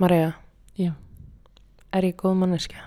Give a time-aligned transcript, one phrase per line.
[0.00, 0.32] Marja,
[0.78, 0.94] Já.
[1.92, 2.86] er ég góð manneskja?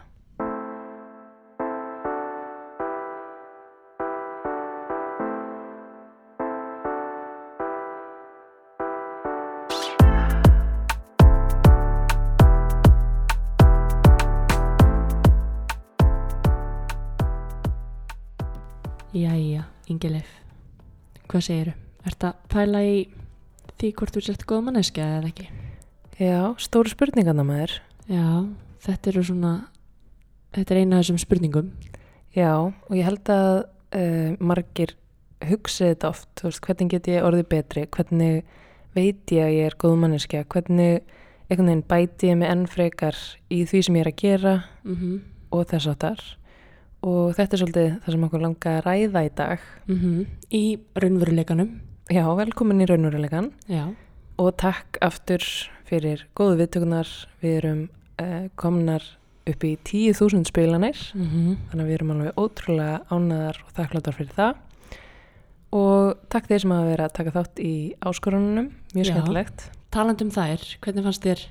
[19.14, 20.26] Jæja, Ingileif.
[21.30, 21.76] Hvað segiru?
[22.10, 23.04] Ertu að pæla í
[23.78, 25.63] því hvort þú sért góð manneskja eða ekki?
[26.20, 27.78] Já, stóru spurningarna maður.
[28.10, 28.46] Já,
[28.86, 29.54] þetta eru svona,
[30.54, 31.72] þetta er eina af þessum spurningum.
[32.36, 33.64] Já, og ég held að
[33.96, 34.96] uh, margir
[35.50, 38.44] hugsa þetta oft, þú veist, hvernig get ég orðið betri, hvernig
[38.94, 41.02] veit ég að ég er góð manneskja, hvernig
[41.50, 43.18] einhvern veginn bæti ég mig enn frekar
[43.52, 44.54] í því sem ég er að gera
[44.84, 45.20] Mm -hmm.
[45.52, 46.22] og þess að þar.
[47.04, 49.60] Og þetta er svolítið það sem okkur langar að ræða í dag.
[50.52, 51.82] Í raunveruleikanum.
[52.12, 53.94] Já, velkomin í raunverulegan Já.
[54.42, 55.44] Og takk aftur
[55.90, 57.10] fyrir góðu viðtökunar.
[57.44, 57.82] Við erum
[58.22, 59.06] uh, komnar
[59.50, 61.00] upp í 10.000 spilanir.
[61.14, 61.58] Mm -hmm.
[61.70, 64.56] Þannig að við erum alveg ótrúlega ánaðar og þakkláttar fyrir það.
[65.74, 69.72] Og takk þeir sem hafa verið að taka þátt í áskorununum, mjög skemmtilegt.
[69.92, 71.42] Talandi um þær, hvernig fannst þér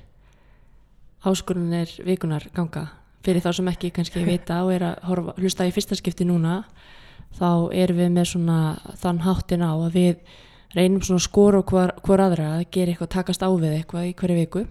[1.23, 2.87] áskorunir vikunar ganga?
[3.23, 6.63] Fyrir þá sem ekki kannski vita og er að horfa, hlusta í fyrsta skipti núna,
[7.35, 8.57] þá erum við með svona
[9.01, 10.15] þann háttin á að við
[10.73, 14.15] reynum svona að skora hver, hver aðra að gera eitthvað, takast á við eitthvað í
[14.19, 14.63] hverju viku.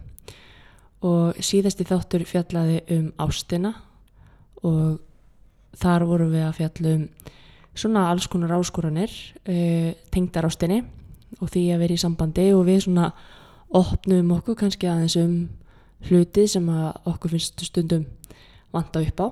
[1.03, 3.75] Og síðasti þáttur fjallaði um ástina
[4.63, 5.01] og
[5.79, 7.07] þar vorum við að fjalla um
[7.73, 9.13] svona alls konar áskoranir,
[9.49, 10.83] uh, tengdar ástinni
[11.41, 13.13] og því að vera í sambandi og við svona
[13.73, 15.37] opnum okkur kannski aðeins um
[16.09, 18.05] hluti sem að okkur finnst stundum
[18.75, 19.29] vanta upp á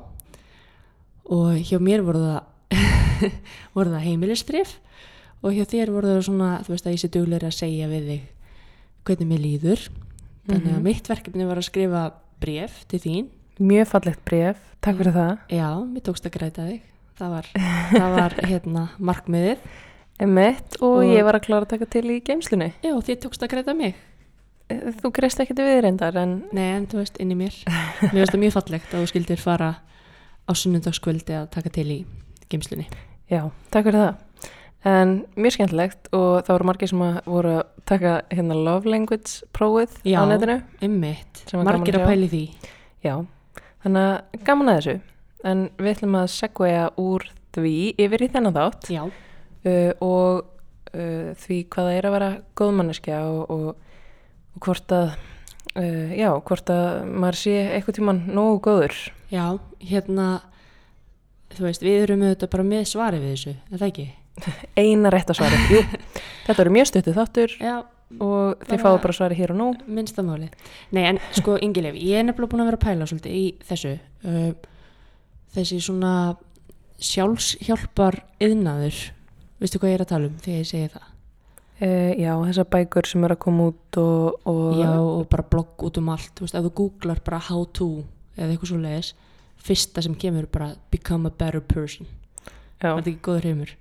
[1.30, 2.40] og hjá mér voru það
[3.76, 4.78] voru það heimilistrif
[5.42, 8.06] og hjá þér voru það svona þú veist að ég sé duglega að segja við
[8.10, 8.22] þig
[9.08, 9.84] hvernig mér líður
[10.48, 10.82] þannig að Mhm.
[10.82, 12.02] mitt verkefni var að skrifa
[12.40, 13.28] bref til þín
[13.60, 15.38] Mjög fallegt bref, takk fyrir það.
[15.52, 16.80] já, mér tókst að græta þig
[17.20, 17.46] það var,
[17.92, 19.58] það var hérna markmiðið
[20.20, 22.72] Emmett og, Og- ég var að klára að taka til í geimslunni.
[22.84, 23.94] já, þið tókst að græta mig
[24.70, 27.50] Eh, Þú greist ekkert við reyndar en Nei, en þú veist, inn í mér.
[27.66, 29.70] Mér finnst það mjög fallegt að þú skildir fara
[30.46, 31.96] á sunnundagskvöldi að taka til í
[32.48, 32.86] geimslunni.
[33.28, 34.14] já, takk fyrir það.
[34.88, 39.98] En mjög skemmtilegt og það voru margir sem voru að taka hérna love language prófið
[40.08, 40.22] Já.
[40.24, 40.56] á netinu.
[41.52, 42.44] Var gaman margir að að pæli því.
[43.04, 43.14] Já,
[43.84, 44.94] þannig að gaman að þessu.
[45.50, 47.26] En við ætlum að segja úr
[47.56, 49.02] því yfir í þennan þátt Já.
[49.04, 50.46] uh, og
[50.94, 52.30] uh, því hvað það er að vera
[52.60, 53.98] góðmanneskja og, og,
[54.54, 55.10] og hvort að
[55.76, 58.96] uh, já, hvort að maður sé eitthvað tíman nógu góður.
[59.30, 59.44] Já,
[59.84, 60.30] hérna,
[61.52, 64.08] þú veist, við erum auðvitað bara með svari við þessu, er það ekki?
[64.80, 65.58] Eina rétt að svari.
[65.74, 65.80] Jú,
[66.46, 67.74] þetta eru mjög stuttu þáttur Já,
[68.24, 69.68] og þið fáðu bara svari hér og nú.
[69.86, 70.48] minnsta máli.
[70.96, 73.92] Nei, en sko, Ingilef, ég er nefnilega búin að vera að pæla svolítið í þessu.
[74.24, 74.52] Uh,
[75.54, 76.14] þessi svona
[77.00, 78.98] sjálfshjálpar yðnaður,
[79.60, 81.06] veistu hvað ég er að tala um þegar ég segi það?
[81.80, 85.84] Uh, já, þessar bækur sem eru að koma út og, og Já, og bara blogg
[85.88, 87.86] út um allt, þú veist, ef þú googlar bara how to
[88.36, 89.12] eða eitthvað svo leiðis,
[89.64, 92.06] fyrsta sem kemur er bara become a better person.
[92.80, 93.72] já, Er þetta ekki góður heimur?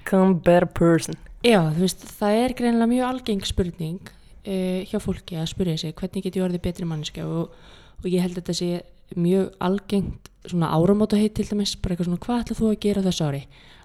[0.00, 1.18] Become better person.
[1.44, 5.94] Já, þú veist, það er greinilega mjög algeng spurning uh, hjá fólki að spyrja sig
[5.96, 7.26] hvernig get ég orðið betri manneskja?
[7.28, 7.54] Og,
[8.00, 12.10] og ég held að þetta sé mjög algengt svona áramóta heit til dæmis, bara eitthvað
[12.10, 13.40] svona hvað ætlað þú að gera á þessu ári?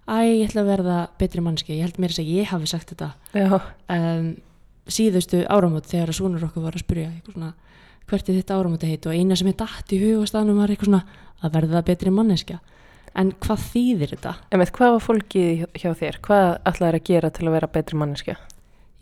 [0.06, 2.92] Æ, ég ætla að verða betri manneskja, ég held mér þess að ég hafi sagt
[2.94, 3.62] þetta
[3.96, 4.28] um,
[4.86, 7.52] síðustu áramót þegar að svonur okkur var að spyrja svona,
[8.06, 11.02] hvert er þetta áramóti heit og eina sem ég dætt í hugastafnum var eitthvað svona
[11.42, 12.60] að verða betri manneskja
[13.16, 14.34] en hvað þýðir þetta?
[14.52, 16.20] Emmett, hvað var fólkið hjá, þér?
[16.26, 18.38] Hvað ætlaðir að gera til að vera betri manneskja?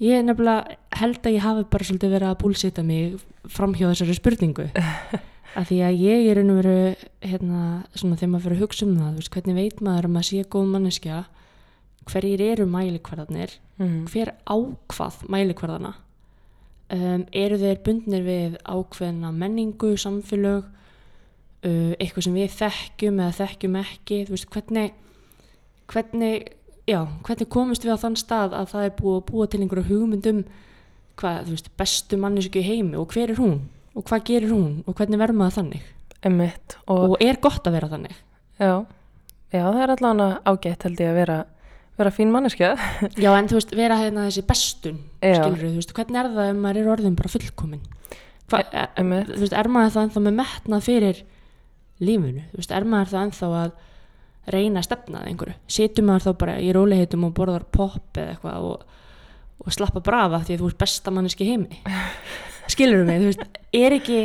[0.03, 3.19] Ég nefnilega held að ég hafi bara svolítið verið að búlsita mig
[3.53, 4.69] fram hjá þessari spurningu
[5.59, 6.77] að því að ég er einu veru
[7.23, 7.61] hérna,
[7.93, 10.47] svona þegar maður fyrir að hugsa um það veist, hvernig veit maður að maður sé
[10.55, 11.19] góð manneskja
[12.09, 14.03] hverjir eru mælikvarðarnir Mm.
[14.05, 15.95] hver ákvað mælikvarðana
[16.93, 20.67] um, eru þeir bundnir við ákveðna menningu, samfélög
[21.63, 24.91] uh, eitthvað sem við þekkjum eða þekkjum ekki þú veist, hvernig
[25.93, 26.47] hvernig,
[26.89, 29.87] já, hvernig komumst við á þann stað að það er búið að búa til einhverju
[29.91, 30.43] hugmyndum
[31.19, 33.57] hvað, þú veist, bestu mannesku í heimi og hver er hún
[33.93, 35.89] og hvað gerir hún og hvernig verður maður þannig
[36.23, 38.13] Emmett, og, og er gott að vera þannig
[38.61, 38.71] já,
[39.51, 41.35] já, það er allavega ágætt held ég að vera,
[41.99, 42.69] vera fín manneskja.
[43.25, 46.79] já, en þú veist, vera hérna þessi bestun skilur veist, hvernig er það ef maður
[46.85, 47.83] er orðin bara fullkomin
[48.49, 49.29] Hva, E- e, einmitt.
[49.35, 51.21] þú veist, er maður það ennþá með metnað fyrir
[52.07, 53.73] lífinu, þú veist, er maður það ennþá að
[54.53, 55.57] reyna að stefna að einhverju?
[55.77, 58.87] Situr maður þá bara í róliheitum og borðar pop eða eitthvað og,
[59.63, 61.79] og slappa brafa því að þú ert besta manneski í heimi?
[62.73, 64.19] Skilur mig, þú veist, er ekki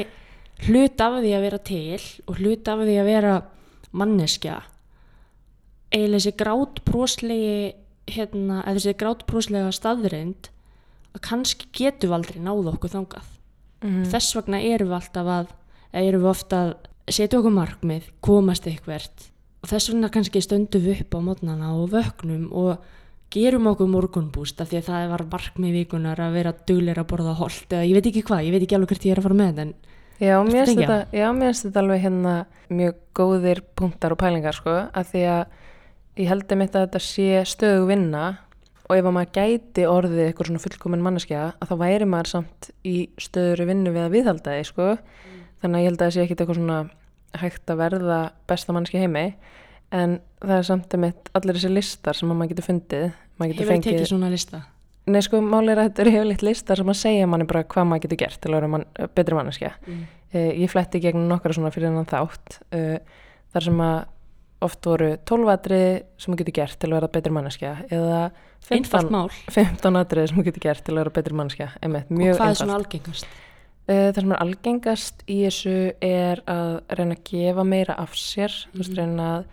[0.66, 3.36] hlut af því að vera til og hlut af því að vera
[3.98, 4.58] manneskja
[5.88, 7.58] eiginlega þessi grátbróslegi
[8.08, 10.50] hérna, eða þessi grátbróslega staðreind
[11.16, 13.34] að kannski getum við aldrei náða okkur þangað.
[13.78, 14.02] Mm.
[14.10, 15.50] þess vegna erum við alltaf að
[16.00, 16.72] erum við ofta að
[17.14, 19.28] setja okkur markmið komast eitthvert.
[19.62, 22.84] Og þess vegna kannski stöndum við upp á mótnana og vöknum og
[23.34, 27.34] gerum okkur morgunbúst af því að það var markmið vikunar að vera dugleira að borða
[27.36, 29.38] holt eða ég veit ekki hvað, ég veit ekki alveg hvert ég er að fara
[29.38, 29.74] með þetta en
[30.18, 32.32] Já, mér finnst þetta, þetta alveg hérna
[32.74, 35.42] mjög góðir punktar og pælingar sko, að því að
[36.18, 38.24] ég held að mitt að þetta sé stöðu vinna
[38.88, 42.70] og ef að maður gæti orðið eitthvað svona fullkomin manneskja að þá væri maður samt
[42.88, 44.88] í stöður vinnu við að viðhalda því sko,
[45.62, 46.80] þannig að ég held að það sé ekkit eitthvað svona
[47.38, 48.18] hægt að verða
[48.48, 49.24] besta manneskja heimi.
[49.94, 53.06] En það er samt að mitt allir þessi listar sem að maður getur fundið
[53.38, 54.62] maður getur hefur tekið svona lista.
[55.08, 57.86] Nei sko, máli er að þetta eru hefurleitt listar sem að segja manni bara hvað
[57.88, 58.84] maður getur gert til að vera mann,
[59.16, 59.72] betri manneskja.
[59.86, 60.06] mm.
[60.28, 62.98] Uh, ég fletti gegn nokkara svona fyrir hennan þátt uh,
[63.54, 63.94] þar sem að
[64.66, 68.18] oft voru 12 atriði sem þú getur gert til að vera betri manneskja eða
[68.68, 69.30] einfalt 15, mál.
[69.54, 72.76] 15 atriði sem þú getur gert til að vera betri manneskja og hvað er svona
[72.76, 73.30] algengast
[73.88, 78.78] það sem er algengast í þessu er að reyna að gefa meira af sér þú
[78.82, 78.98] veist, Mhm.
[78.98, 79.44] reyna að,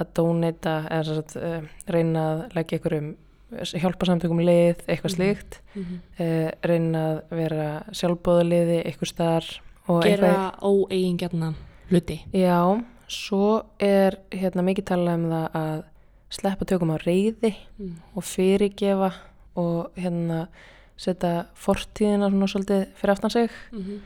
[0.00, 3.12] að donata eða uh, reyna að leggja einhverjum
[3.54, 5.16] hjálpa samtökum lið, eitthvað Mhm.
[5.16, 5.98] slíkt mm -hmm.
[6.20, 11.54] uh, reyna að vera sjálfbóðaliði eitthvað starf og gera eitthvað óeigingjarna
[11.90, 15.82] hluti Já, svo er hérna mikið talað um það að
[16.30, 17.96] sleppa tökum á reyði mm.
[18.16, 19.12] og fyrirgefa
[19.56, 20.48] og hérna
[20.96, 23.50] setja fortíðina svona svolítið fyrir aftan sig.
[23.72, 23.98] Mm -hmm.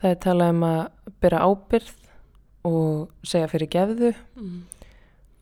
[0.00, 0.88] Það er talað um að
[1.20, 1.94] byrja ábyrð
[2.64, 4.62] og segja fyrir gefðu Mm.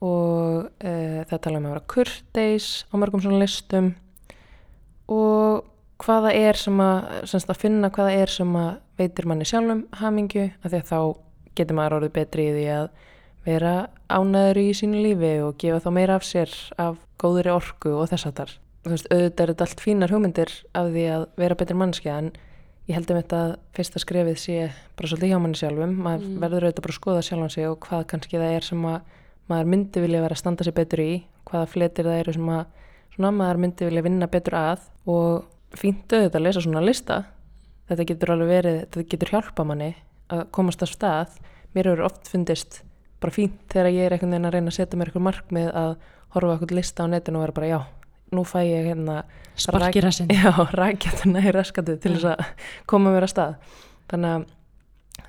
[0.00, 3.94] og e, það er talað um að vera kurteis á mörgum svona listum
[5.08, 5.64] og
[6.02, 10.50] hvaða er sem að, semst að finna hvaða er sem að veitir manni sjálfum hamingju
[10.62, 10.98] af því að þá
[11.54, 12.88] getur maður orðið betri í því að
[13.46, 13.74] vera
[14.10, 18.28] ánæður í sínu lífi og gefa þá meira af sér af góðri orku og þess
[18.30, 18.52] að þar.
[18.82, 22.30] Veist, auðvitað er þetta allt fínar hugmyndir af því að vera betri mannskja en
[22.90, 24.56] ég held um þetta að fyrsta skrefið sé
[24.98, 25.92] bara svolítið hjá manni sjálfum.
[26.02, 26.38] Maður Mm.
[26.42, 29.00] verður auðvitað bara að skoða sjálfan sig og hvað kannski það er sem að
[29.48, 32.66] maður myndi vilja vera að standa sér betur í, hvaða fletir það eru sem að
[33.14, 35.44] svona, maður myndi vilja vinna betur að og
[35.78, 37.24] fínt auðvitað að lesa svona lista.
[37.88, 39.94] Þetta getur alveg verið, þetta getur hjálpa manni
[40.30, 41.38] að komast af stað.
[41.74, 42.82] Mér hefur oft fundist
[43.20, 45.96] bara fínt þegar ég er einhvern veginn að reyna að setja mér eitthvað markmið að
[46.34, 47.80] horfa eitthvað lista á netinu og vera bara já,
[48.32, 49.22] nú fæ ég hérna
[49.56, 52.44] sparkir að sinni já, rækjatuna í raskatu til þess að
[52.90, 53.54] koma mér að stað.
[54.12, 54.46] Þannig að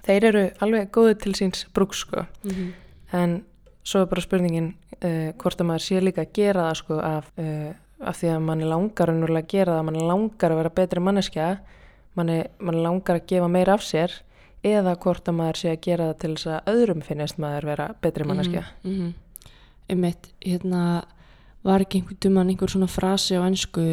[0.07, 2.25] þeir eru alveg góði til síns brúks sko.
[2.43, 2.71] mm -hmm.
[3.13, 3.43] En
[3.83, 4.73] svo er bara spurningin
[5.03, 8.39] uh, hvort að maður sé líka að gera það sko af, uh, af því að
[8.39, 11.57] manni langar að gera það, manni langar að vera betri manneskja,
[12.15, 14.11] manni, manni langar að gefa meira af sér
[14.63, 17.95] eða hvort að maður sé að gera það til þess að öðrum finnist maður vera
[18.01, 18.63] betri manneskja.
[18.83, 19.13] mm -hmm.
[19.89, 21.03] einmitt, hérna
[21.63, 23.85] var ekki einhvern tímann einhver svona frasi á ennsku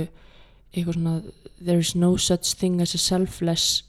[0.70, 1.14] eitthvað svona
[1.60, 3.84] there is no such thing as a selfless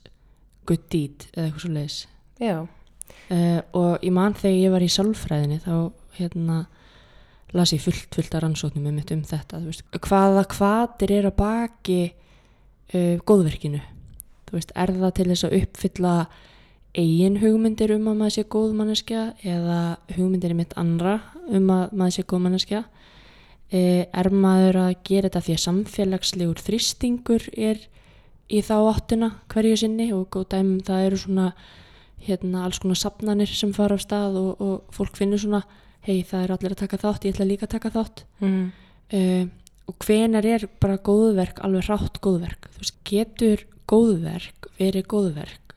[0.66, 2.00] good deed eða eitthvað svo leiðis
[2.42, 5.76] Já, uh, og ég man þegar ég var í sálfræðinni þá
[6.18, 6.62] hérna
[7.56, 12.00] las ég fullt fullt af rannsóknum um, um þetta veist, hvaða hvaðir er að baki
[12.96, 13.82] uh, góðverkinu.
[14.48, 16.16] Þú veist, er það til þess að uppfylla
[16.98, 19.80] eigin hugmyndir um að maður sé góð manneskja eða
[20.18, 22.82] hugmyndir mitt andra um að maður sé góð manneskja
[23.72, 27.80] er maður að gera þetta því að samfélagslegur þrýstingur er
[28.52, 31.46] í þá áttuna hverju sinni og góð dæmum það eru svona
[32.26, 35.64] hérna alls konar sapnanir sem fara af stað og, og fólk finnur svona
[36.06, 38.24] hei það er allir að taka þátt, ég ætla líka að taka þátt.
[38.42, 38.62] Mm.
[39.16, 39.44] uh,
[39.90, 42.70] og hvenar er bara góðverk alveg rátt góðverk?
[42.76, 45.76] Þú veist, getur góðverk verið góðverk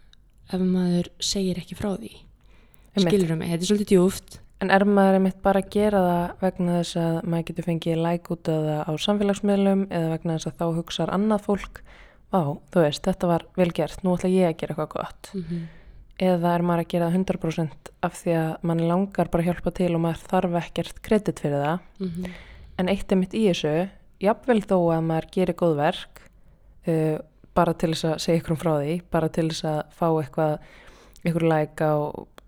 [0.53, 2.13] ef maður segir ekki frá því?
[2.95, 3.09] Einmitt.
[3.09, 6.77] skilur mig, þetta er svolítið djúft En er maður einmitt bara að gera það vegna
[6.81, 10.59] þess að maður getur fengið like út af það á samfélagsmiðlum eða vegna þess að
[10.61, 11.83] þá hugsar annað fólk
[12.35, 12.41] Vá,
[12.75, 15.67] þú veist, þetta var vel gert, nú ætla ég að gera eitthvað gott mm -hmm.
[16.19, 19.71] eða er maður að gera það 100% af því að mann langar bara að hjálpa
[19.71, 22.25] til og maður þarf ekkert kredit fyrir það Mhm.
[22.79, 23.89] en eitt er mitt í þessu
[24.21, 26.21] jafnvel þó að maður gerir góð verk
[26.89, 27.19] uh,
[27.55, 30.59] bara til þess að segja ykkur um frá því bara til þess að fá eitthvað
[31.25, 31.95] ykkur like á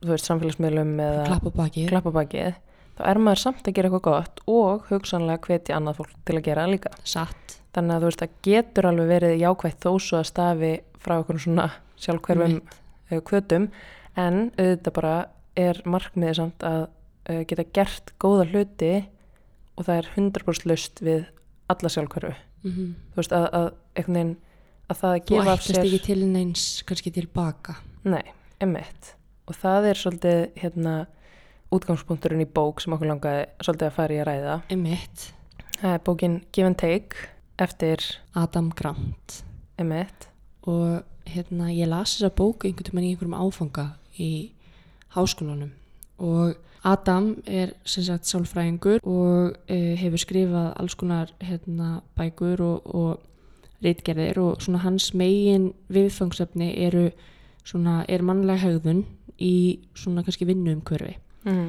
[0.07, 2.55] þú veist, samfélagsmiðlum eða klappa baki klappabakið
[2.97, 6.47] þá er maður samt að gera eitthvað gott og hugsanlega hvetja annað fólk til að
[6.47, 6.93] gera líka.
[7.05, 7.59] Satt.
[7.77, 10.73] Þannig að þú veist, það getur alveg verið jákvætt þó svo að stafi
[11.03, 11.67] frá einhvern svona
[12.01, 12.57] sjálfhverfum
[13.29, 13.69] kvötum
[14.17, 15.17] en auðvitað bara
[15.57, 18.93] er markmiðið samt að uh, geta gert góða hluti
[19.77, 21.29] og það er 100% laust við
[21.73, 22.33] alla sjálfhverfu.
[22.63, 22.93] Mm -hmm.
[23.13, 24.37] þú veist að, að einhvern veginn
[24.87, 28.23] að það að þú gefa af sér ekki til neins kannski tilbaka Nei,
[28.63, 29.17] emitt.
[29.47, 30.95] Og það er svolítið hérna
[31.75, 34.61] útgangspunkturinn í bók sem okkur langaði svolítið að fara í að ræða.
[34.75, 35.33] emitt,
[35.77, 38.01] Það er bókin Give and Take eftir
[38.35, 39.43] Adam Grant.
[39.79, 40.29] Emitt.
[40.67, 43.87] og hérna ég las þessa bóku einhvern tímann í einhverjum áfanga
[44.19, 44.31] í
[45.15, 45.71] háskólanum.
[46.19, 52.87] Og Adam er sem sagt sálfræðingur og uh, hefur skrifað alls konar hérna, bækur og,
[52.87, 57.11] og reitgerðir og svona hans megin viðfangsefni eru
[57.67, 59.05] svona er mannlega hegðun
[59.43, 61.17] í svona kannski vinnuumhverfi.
[61.47, 61.67] Mm.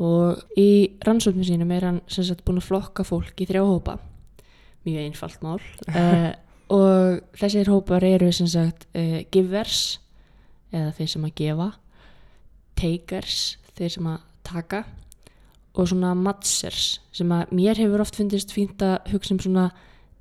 [0.00, 3.98] og í rannsóknum sínum er hann sem sagt búin að flokka fólk í þrjá hópa.
[4.86, 5.58] Mjög einfalt mál.
[5.92, 6.30] Uh,
[6.80, 9.98] og þessir hópar eru sem sagt uh, givers
[10.72, 11.68] eða þeir sem að gefa
[12.80, 13.36] takers,
[13.76, 14.84] þeir sem að taka
[15.76, 19.68] og svona matsers sem að mér hefur oft fundist fínt að hugsa um svona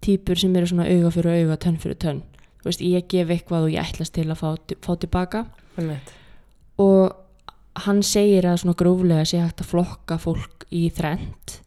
[0.04, 2.22] típur sem eru svona auga fyrir auga, tönn fyrir tönn.
[2.60, 4.50] Þú veist, ég gef eitthvað og ég ætlast til að fá,
[4.84, 5.46] fá tilbaka.
[5.80, 6.14] Emitt.
[6.80, 11.60] Og hann segir að svona gróflega sé hægt að flokka fólk í þrend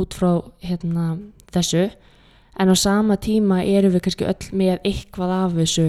[0.00, 1.18] út frá hérna,
[1.52, 1.90] þessu
[2.60, 5.88] en á sama tíma erum við kannski öll með eitthvað af þessu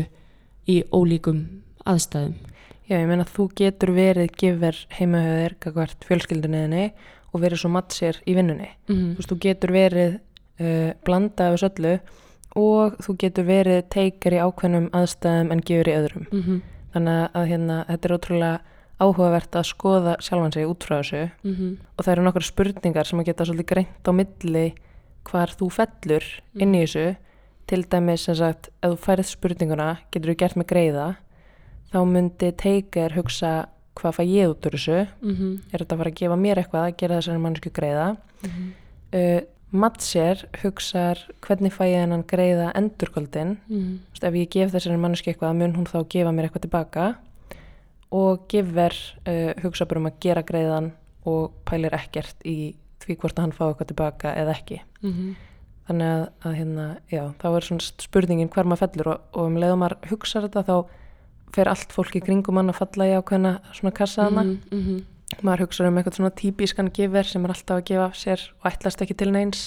[0.70, 1.46] í ólíkum
[1.88, 2.36] aðstæðum
[2.84, 6.90] Já, ég meina að þú getur verið giver heimahöður gagvart fjölskyldunniðinni
[7.32, 8.68] og verið svo mattsir í vinnunni.
[8.90, 11.94] Þú mm veist, þú getur verið uh, blanda af þessu öllu
[12.60, 16.28] og þú getur verið teikar í ákveðnum aðstæðum en gefur í öðrum.
[16.32, 16.60] -hmm.
[16.94, 18.60] Þannig að hérna, þetta er ótrúlega
[19.02, 21.24] áhugavert að skoða sjálfan sig út frá þessu.
[21.44, 21.78] Mm -hmm.
[21.98, 24.66] og það eru nokkur spurningar sem að geta svolítið greint á milli
[25.24, 27.16] hvar þú fellur inn í þessu.
[27.68, 31.16] Til dæmis sem sagt, ef þú færið spurninguna getur þú gert með greiða?
[31.94, 35.08] Þá myndi teikar hugsa hvað fæ ég út úr þessu?
[35.22, 35.60] Mm -hmm.
[35.72, 38.18] er þetta að fara að gefa mér eitthvað að gera þessari mannsku greiða?
[39.14, 39.42] Uh,
[39.74, 44.00] Matser hugsar hvernig fæ ég hennan greiða endurkvöldin Mm.
[44.22, 47.16] Ef ég gef þessari mannsku eitthvað mun hún þá gefa mér eitthvað tilbaka?
[48.12, 48.94] Og gefver
[49.28, 50.92] uh, hugsa bara um að gera greiðan
[51.26, 54.82] og pælir ekkert í því hvort að hann fá eitthvað tilbaka eða ekki.
[55.02, 55.36] -hmm.
[55.88, 59.58] þannig að, að hérna, já, þá er svona spurningin hver maður fellur og, og um
[59.58, 60.86] leiðum maður hugsa þetta þá
[61.54, 65.04] fer allt fólk í kringum hann að falla í ákveðna svona kassaðana Mm -hmm.
[65.42, 68.70] Maður hugsa um eitthvað svona típiskan gefver sem er alltaf að gefa af sér og
[68.70, 69.64] ætlast ekki til neins.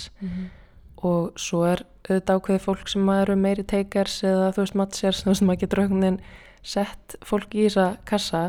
[1.06, 5.32] Og svo er auðvitað ákveði fólk sem eru meiri takers eða þú veist mattsers þú
[5.32, 6.20] veist maður getur auknin
[6.66, 8.44] sett fólk í þessa kassa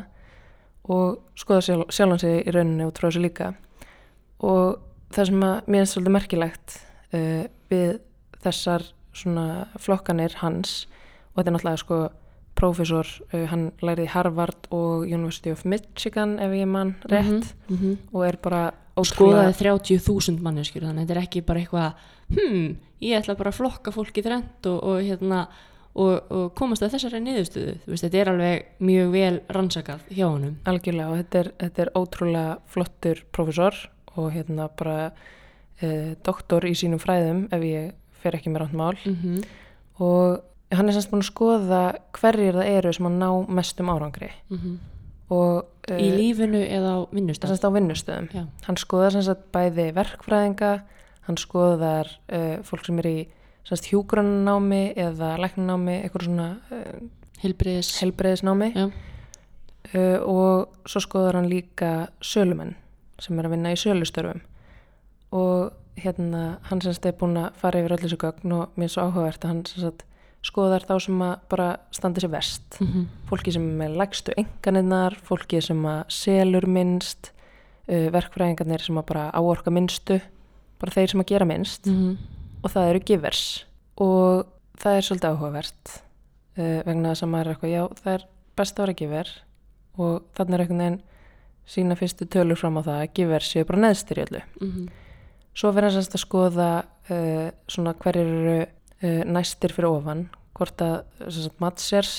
[0.88, 3.54] og skoða sjálf, sjálfan sig í rauninni út frá þessu líka.
[4.40, 4.78] Og
[5.14, 6.78] það sem að mér er svolítið merkilegt
[7.14, 8.00] uh, við
[8.44, 8.86] þessar
[9.18, 10.86] svona flokkanir hans
[11.34, 12.00] og þetta er náttúrulega sko
[12.58, 17.54] prófessor, uh, hann læriði Harvard og University of Michigan ef ég mann rétt
[18.14, 21.92] og er bara ótrúlega skoðaði 30.000 manneskjur þannig að þetta er ekki bara eitthvað
[22.34, 22.70] hmm,
[23.04, 25.44] ég ætla bara að flokka fólk í þrend og, og, hérna,
[25.94, 27.76] og, og komast að þessari niðurstöðu.
[27.86, 30.58] Veist, þetta er alveg mjög vel rannsakað hjá honum.
[30.70, 33.80] Algjörlega og þetta er, þetta er ótrúlega flottur prófessor
[34.18, 35.00] og hérna bara
[35.80, 38.96] eh, doktor í sínum fræðum ef ég fer ekki með rátt mál.
[39.06, 39.44] Mm -hmm.
[40.02, 41.82] og hann er semst búin að skoða
[42.18, 44.32] hverjir það eru sem að ná mestum árangri
[45.30, 46.00] og Mhm.
[46.04, 48.46] í lífinu eða á vinnustaf semst á vinnustöðum Já.
[48.68, 50.72] hann skoðar semst að bæði verkfræðinga
[51.28, 53.28] hann skoðar uh, fólk sem er í
[53.68, 57.00] semst hjúgrunnámi eða læknanámi, eitthvað svona uh,
[57.44, 58.86] helbriðis helbreiðisnámi Já.
[59.96, 62.76] uh, og svo skoðar hann líka sölumenn
[63.20, 64.42] sem er að vinna í sölustörfum
[65.32, 68.94] og hérna hann semst er búin að fara yfir öll þessu gögn og mér er
[68.94, 70.04] svo áhugavert að hann semst
[70.46, 72.80] skoðar þá sem að bara standi sér verst.
[72.80, 73.06] Mm -hmm.
[73.30, 77.32] fólki sem er með lægstu enganinnar fólki sem að selur minnst
[77.90, 80.22] uh, verkfræðingarnir sem að bara áorka minnstu
[80.80, 81.88] bara þeir sem að gera minnst.
[82.64, 83.66] Og það eru givers
[83.98, 84.46] og
[84.78, 86.02] það er svolítið áhugavert
[86.58, 88.28] uh, vegna þess að maður er eitthvað já það er
[88.58, 89.30] best að vera giver
[89.98, 91.02] og þannig er einhvern veginn
[91.68, 94.42] sína fyrstu tölur fram á það að givers séu bara neðstir í öllu.
[95.58, 96.70] Svo verður þess að skoða
[97.10, 98.66] uh, svona hverjir eru
[99.04, 100.28] uh, næstir fyrir ofan
[100.58, 101.04] hvort að
[101.62, 102.14] mattsers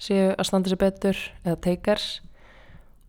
[0.00, 2.20] séu að standa sér betur eða takers.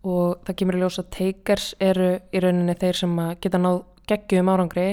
[0.02, 4.48] Og það kemur í ljós að takers eru í rauninni þeir sem geta náð geggjum
[4.50, 4.86] árangri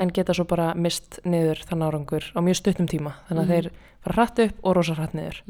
[0.00, 3.16] en geta svo bara mist niður þann árangur á mjög stuttum tíma.
[3.28, 3.52] Þannig að Mhm.
[3.52, 3.70] þeir
[4.04, 5.42] fara hratt upp og rosa hratt niður.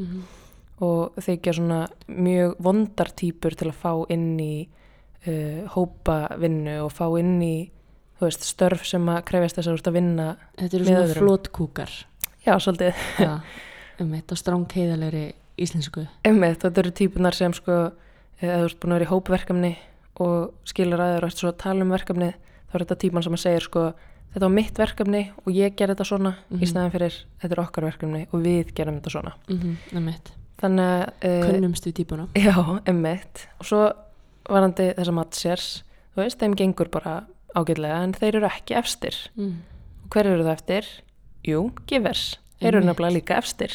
[0.81, 4.69] Og þeir gera svona mjög vondar típur til að fá inn í
[5.27, 7.71] uh, hópa vinnu og fá inn í
[8.21, 11.91] veist, störf sem að krefjast þess að vinna þetta eru svona flótkúkar
[12.47, 13.41] já, svolítið, Já,
[14.01, 15.33] um þetta stráng heiðalegri
[15.63, 17.93] íslensku einmitt, þetta eru típunar sem sko,
[18.41, 19.73] eh, ef þú ert búin að vera í hópverkefni
[20.23, 22.33] og skilur að þér og ert svo að tala um verkefni
[22.71, 23.83] þá er þetta típan sem að segir sko,
[24.33, 26.63] þetta var mitt verkefni og ég gerði þetta svona Mhm.
[26.63, 29.77] í staðan fyrir þetta er okkar verkefni og við gerum þetta svona mm -hmm,
[30.63, 33.47] þannig að uh, Kunnumstu típuna Já, emmitt.
[33.61, 33.93] Og svo
[34.49, 35.83] varandi þessa mattsers,
[36.15, 39.15] þú veist, þeim gengur bara ágætlega en þeir eru ekki efstir.
[39.37, 39.57] mm.
[40.05, 40.87] Og hver eru það eftir?
[41.47, 42.39] Jú, givers.
[42.63, 43.75] Eru nefnilega líka efstir.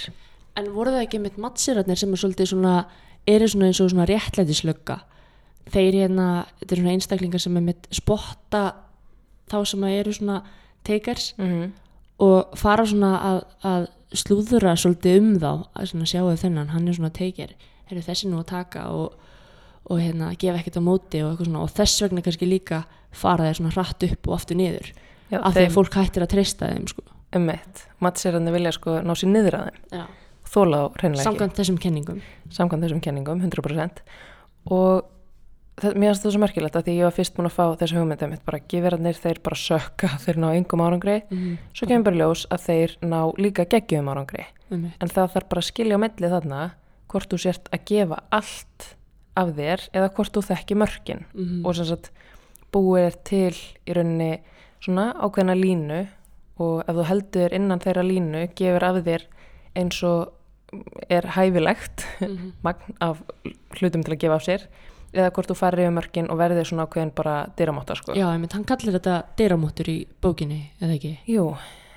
[0.57, 2.75] En voru það ekki mitt mattsirarnir sem er svolítið svona,
[3.27, 5.01] eru svona eins og svona réttlætislögga?
[5.67, 6.27] Þeir hérna,
[6.61, 8.63] þetta er svona einstaklingar sem er mitt spotta
[9.51, 10.41] þá sem eru svona
[10.87, 11.71] takers Mm -hmm.
[12.17, 17.09] og fara svona að, að slúðura svolítið um þá að sjáu þennan, hann er svona
[17.09, 17.55] taker
[17.91, 19.17] eru þessi nú að taka og,
[19.87, 23.75] og hérna gefa ekkert á móti og og þess vegna kannski líka fara þeir svona
[23.75, 24.91] hratt upp og aftur niður
[25.31, 27.03] Já, af því að fólk hættir að treysta þeim sko.
[27.35, 27.83] Emmitt.
[28.03, 30.07] Mattsirarnir vilja sko ná sér niður að þeim.
[30.47, 31.27] Þóla á hreinlega ekki.
[31.27, 32.21] samkvæmt þessum kenningum
[32.55, 33.99] Samkvæmt þessum kenningum, 100%.
[34.71, 35.03] Og
[35.81, 37.97] það, mér finnst það svo merkilegt að því ég var fyrst búin að fá þessu
[37.99, 41.17] hugmyndum bara giverarnir, þeir bara sökka, þeir ná yngum árangri.
[41.29, 44.45] mm Svo kemur bara ljós að þeir ná líka geggjum árangri.
[44.71, 44.91] -hmm.
[45.01, 46.71] En það þarf bara að skilja á milli þarna
[47.07, 48.95] hvort þú sért að gefa allt
[49.35, 51.65] af þér eða hvort þú þekki mörkin Mhm.
[51.65, 52.11] og sem sagt
[52.73, 53.53] búið til
[53.85, 54.39] í rauninni
[54.81, 56.07] svona ákveðna línu
[56.59, 59.23] og ef þú heldur innan þeirra línu gefur af þér
[59.77, 60.33] eins og
[61.09, 62.51] er hæfilegt Mhm.
[62.65, 63.21] magn af
[63.79, 64.67] hlutum til að gefa af sér
[65.13, 68.13] eða hvort þú farir yfir mörkin og verðir svona ákveðin bara dyramáta sko.
[68.13, 71.13] Já, einmitt, hann kallir þetta dyramóttur í bókinni, eða ekki?
[71.31, 71.45] Jú,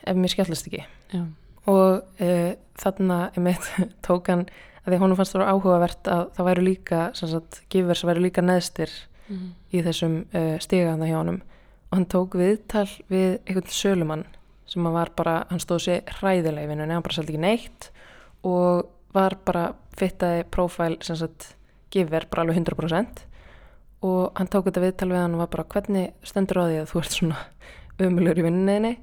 [0.07, 1.25] ef mér skellast ekki Já.
[1.67, 3.67] og uh, þarna einmitt,
[4.07, 4.47] tók hann
[4.87, 8.43] að því honum fannst það áhugavert að það væru líka sem sagt, gifers væru líka
[8.45, 8.91] neðstir
[9.31, 11.37] Mm í þessum uh, stigana hjá honum
[11.91, 14.25] og hann tók viðtal við einhvern sölumann
[14.71, 17.91] sem var bara, hann stóð sér hræðilega í vinnunni, hann bara seldi ekki neitt
[18.47, 19.65] og var bara
[19.99, 21.53] fittaði prófæl sem sagt
[21.91, 23.25] giver bara alveg 100%
[24.07, 26.89] og hann tók þetta viðtal við hann og var bara hvernig stendur á því að
[26.93, 27.41] þú ert svona
[28.01, 28.95] umulur í vinninni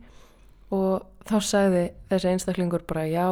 [0.73, 3.27] og þá sagði þessi einstaklingur bara já,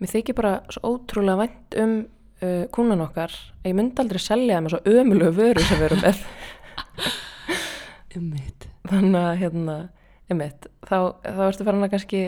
[0.00, 1.94] mér þykir bara svo ótrúlega vænt um
[2.42, 6.02] uh, kúnan okkar að ég myndi aldrei selja þeim svo ömulegu vöru sem við erum
[6.04, 6.24] með
[8.16, 8.66] Einmitt.
[8.88, 9.76] þannig að hérna,
[10.30, 12.22] einmitt, þá, þá ertu farin að kannski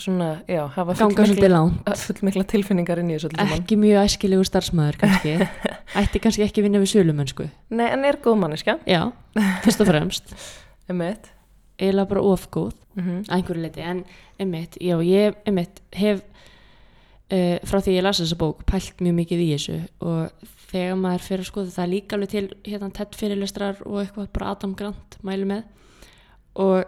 [0.00, 3.58] svona, já, hafa fullmikla tilfinningar inn í þessu öllu saman.
[3.58, 5.34] Ekki mjög æskilegu starfsmæður kannski.
[6.00, 7.48] Ætti kannski ekki vinna við sölumönsku.
[7.74, 9.02] Nei, en er góð manneska, Já,
[9.66, 10.34] fyrst og fremst.
[10.88, 11.30] einmitt
[11.82, 13.84] Eila bara ofgóð mm að einhverju leiti.
[13.84, 14.04] En
[14.40, 16.22] einmitt, já, ég einmitt hef
[17.32, 21.26] uh, frá því ég lasa þessa bók pælt mjög mikið í þessu og þegar maður
[21.26, 25.18] fyrir að skoða það líka alveg til hérna tett fyrirlestrar og eitthvað bara Adam Grant
[25.26, 25.64] mælu með
[26.60, 26.84] og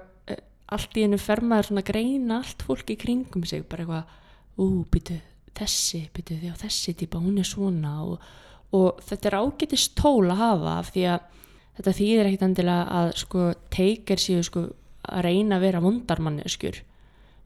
[0.75, 4.17] allt í hennu fer maður svona að greina allt fólk í kringum sig bara eitthvað,
[4.61, 5.19] ú, byttu
[5.55, 7.95] þessi, byttu því á þessi típa, hún er svona.
[8.05, 8.25] Og,
[8.75, 11.29] og þetta er ágætist tól að hafa af því að
[11.79, 14.65] þetta þýðir ekkit endilega að sko teikir séu sko
[15.05, 16.81] að reyna að vera vondarmanneskjur.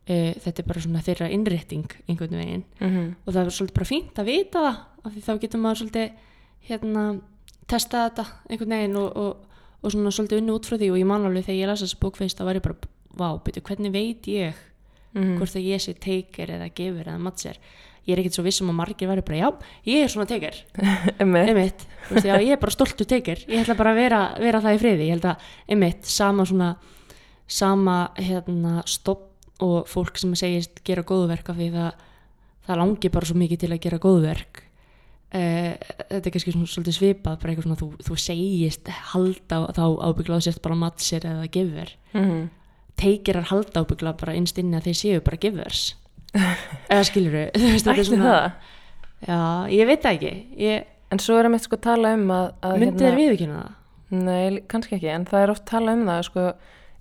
[0.08, 2.64] Uh, þetta er bara svona þeirra innrétting einhvern veginn.
[2.80, 3.08] -hmm.
[3.26, 6.08] og það er svolítið bara fínt að vita það af því þá getur maður svolítið
[6.68, 7.02] hérna
[7.68, 9.36] testa þetta einhvern veginn og, og,
[9.82, 10.90] og svona svolítið unni út frá því.
[10.92, 13.28] Og ég man alveg þegar ég lasa þessu bók fyrst þá var ég bara, vá,
[13.44, 14.64] byrju, hvernig veit ég
[15.14, 15.38] Mhm.
[15.38, 17.56] hvort að ég sé teikir eða gefur eða matser
[18.06, 19.48] ég er ekkert svo viss um að margir væri bara, já,
[19.88, 20.58] ég er svona teikir
[22.28, 25.06] já, ég er bara stoltur teikir ég ætla bara að vera, vera það í friði.
[25.08, 26.76] Ég held að, einmitt, sama svona
[27.48, 29.24] sama, hérna, stopp
[29.64, 32.04] og fólk sem segist gera góðverk af því það,
[32.68, 34.60] það langi bara svo mikið til að gera góðverk
[35.32, 35.72] eh,
[36.12, 40.38] þetta er kannski svona, svolítið svipað bara eitthvað svona, þú, þú segist halda þá ábyggla
[40.38, 42.46] á sért bara matser eða gefur mm
[42.98, 45.82] teikirar halda ábyggla bara innst inni að þeir séu bara gefurs
[46.92, 48.48] eða skilur þú veist, þetta er svona það
[49.28, 49.38] já,
[49.78, 50.32] ég veit það ekki
[50.66, 53.74] ég, en svo er einmitt sko tala um að, að myndi þér viðkynna það?
[54.08, 56.44] Nei, kannski ekki, en það er oft tala um það sko,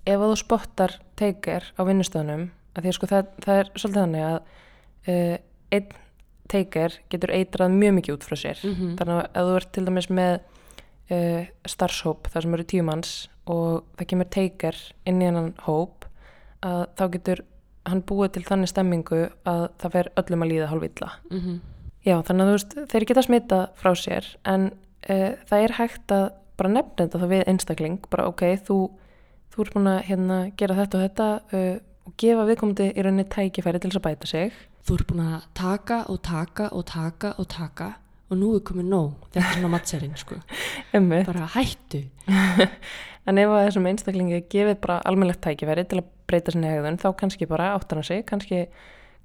[0.04, 2.42] ef að þú spottar teikir á vinnustöðunum,
[2.76, 4.36] að því að sko það, það er svolítið þannig að
[5.08, 5.38] uh,
[5.78, 5.88] einn
[6.48, 8.92] teikir getur eitrað mjög mikið út frá sér Mhm.
[9.00, 10.34] þannig að þú ert til dæmis með
[11.12, 13.10] uh, starfshóp þar sem eru tímanns
[13.48, 16.06] og það kemur teikir inn í hennan hóp
[16.66, 17.44] að þá getur
[17.88, 21.58] hann búið til þannig stemmingu að það fer öllum að líða hálf illa Mm -hmm.
[22.06, 24.70] Já, þannig að þú veist, þeir geta smita frá sér en
[25.10, 28.90] uh, það er hægt að bara nefna þetta þá við einstakling bara ok, þú,
[29.52, 31.76] þú ert búin að hérna, gera þetta og þetta uh,
[32.08, 34.52] og gefa viðkomandi í rauninni tækifæri til þess að bæta sig.
[34.86, 37.88] Þú ert búin að taka og taka og taka og taka
[38.28, 39.28] og nú er komið nóg.
[39.32, 40.40] Þetta er svona matserinn sko.
[41.30, 42.04] Bara hættu.
[43.28, 47.48] En ef þessum einstaklingi gefið bara almennlegt tækifæri til að breyta sinni hegðun þá kannski
[47.50, 48.22] bara áttar hann sig.
[48.28, 48.62] Kannski,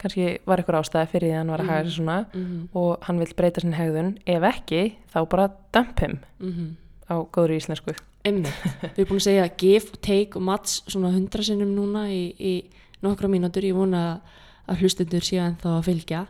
[0.01, 3.05] kannski var eitthvað ástæði fyrir því að hann var að haga sig svona mm og
[3.07, 4.09] hann vil breyta sinni hegðun.
[4.27, 4.81] Ef ekki,
[5.13, 6.17] þá bara dump him.
[6.41, 6.69] -hmm.
[7.07, 7.95] á góðri íslensku.
[8.27, 8.59] Einmitt.
[8.95, 12.35] Við erum búin að segja give og take og mats svona hundra sinnum núna í,
[12.39, 12.53] í
[13.01, 13.63] nokkra mínútur.
[13.63, 14.19] Ég vona
[14.67, 16.25] að hlustendur séu en þá að fylgja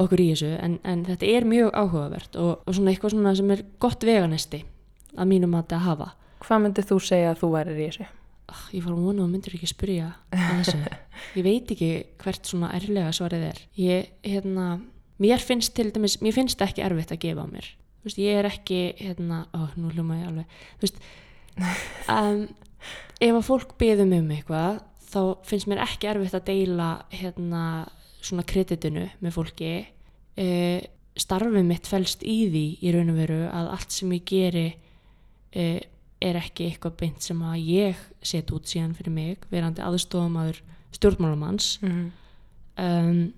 [0.00, 0.50] okkur í þessu.
[0.58, 4.64] En, en þetta er mjög áhugavert og, og svona eitthvað svona sem er gott veganesti
[5.14, 6.10] að mínum að þetta hafa.
[6.44, 8.08] Hvað myndið þú segja að þú værir í þessu?
[8.52, 10.80] Ah, Ég var að vona þú myndir ekki spyrja þessu.
[11.38, 13.62] Ég veit ekki hvert svona ærlega svarið er.
[13.80, 14.66] Ég, hérna,
[15.22, 17.70] mér finnst til dæmis, mér finnst ekki erfitt að gefa á mér.
[18.04, 20.98] Veist, ég er ekki, hérna, ó, nú hljóma ég alveg, veist,
[22.12, 22.42] um,
[23.16, 27.62] ef að fólk beðum um eitthvað, þá finnst mér ekki erfitt að deila, hérna,
[28.24, 29.72] svona kreditinu með fólki.
[30.36, 30.46] E,
[31.20, 34.64] starfið mitt felst í því í raun og veru að allt sem ég geri
[35.54, 35.66] e,
[36.24, 40.62] er ekki eitthvað beint sem að ég set út síðan fyrir mig, verandi aðstofamaður
[40.94, 42.04] stjórnmálamanns Mm.
[42.78, 43.32] um,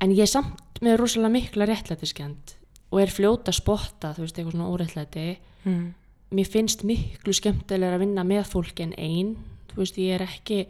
[0.00, 2.54] en ég er samt með rosalega mikla réttlætiskend
[2.90, 5.26] og er fljóta spotta þú veist, eitthvað svona óréttlæti
[5.66, 5.94] Mm.
[6.32, 9.36] mér finnst miklu skemmtilega að vinna með fólki en ein
[9.74, 10.60] þú veist, ég er ekki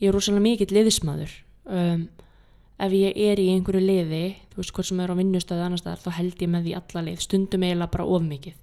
[0.00, 1.32] ég er rosalega mikill liðismadur
[1.66, 2.08] um,
[2.76, 4.24] ef ég er í einhverju liði
[4.56, 7.02] þú veist, hvort sem er á vinnustöðu annar staðar þá held ég með því alla
[7.04, 8.54] lið, stundum eiginlega bara of mikið.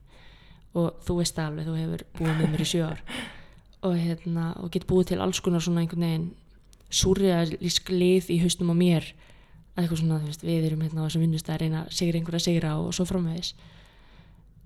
[0.73, 3.04] Og þú veist alveg, þú hefur búið með mér í sjö ár.
[3.84, 6.28] Og, hérna, og get búið til alls konar svona einhvern veginn
[6.88, 9.10] súrrealísk lið í haustum á mér.
[9.76, 12.21] Að eitthvað svona, þú veist, við erum hérna á þessum vinnustæð að reyna að sigra
[12.21, 13.49] einhverja að sigra og svo framvegis.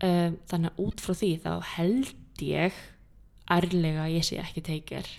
[0.06, 2.78] Um, þannig að út frá því þá held ég
[3.58, 5.10] ærlega ég sé ekki teikir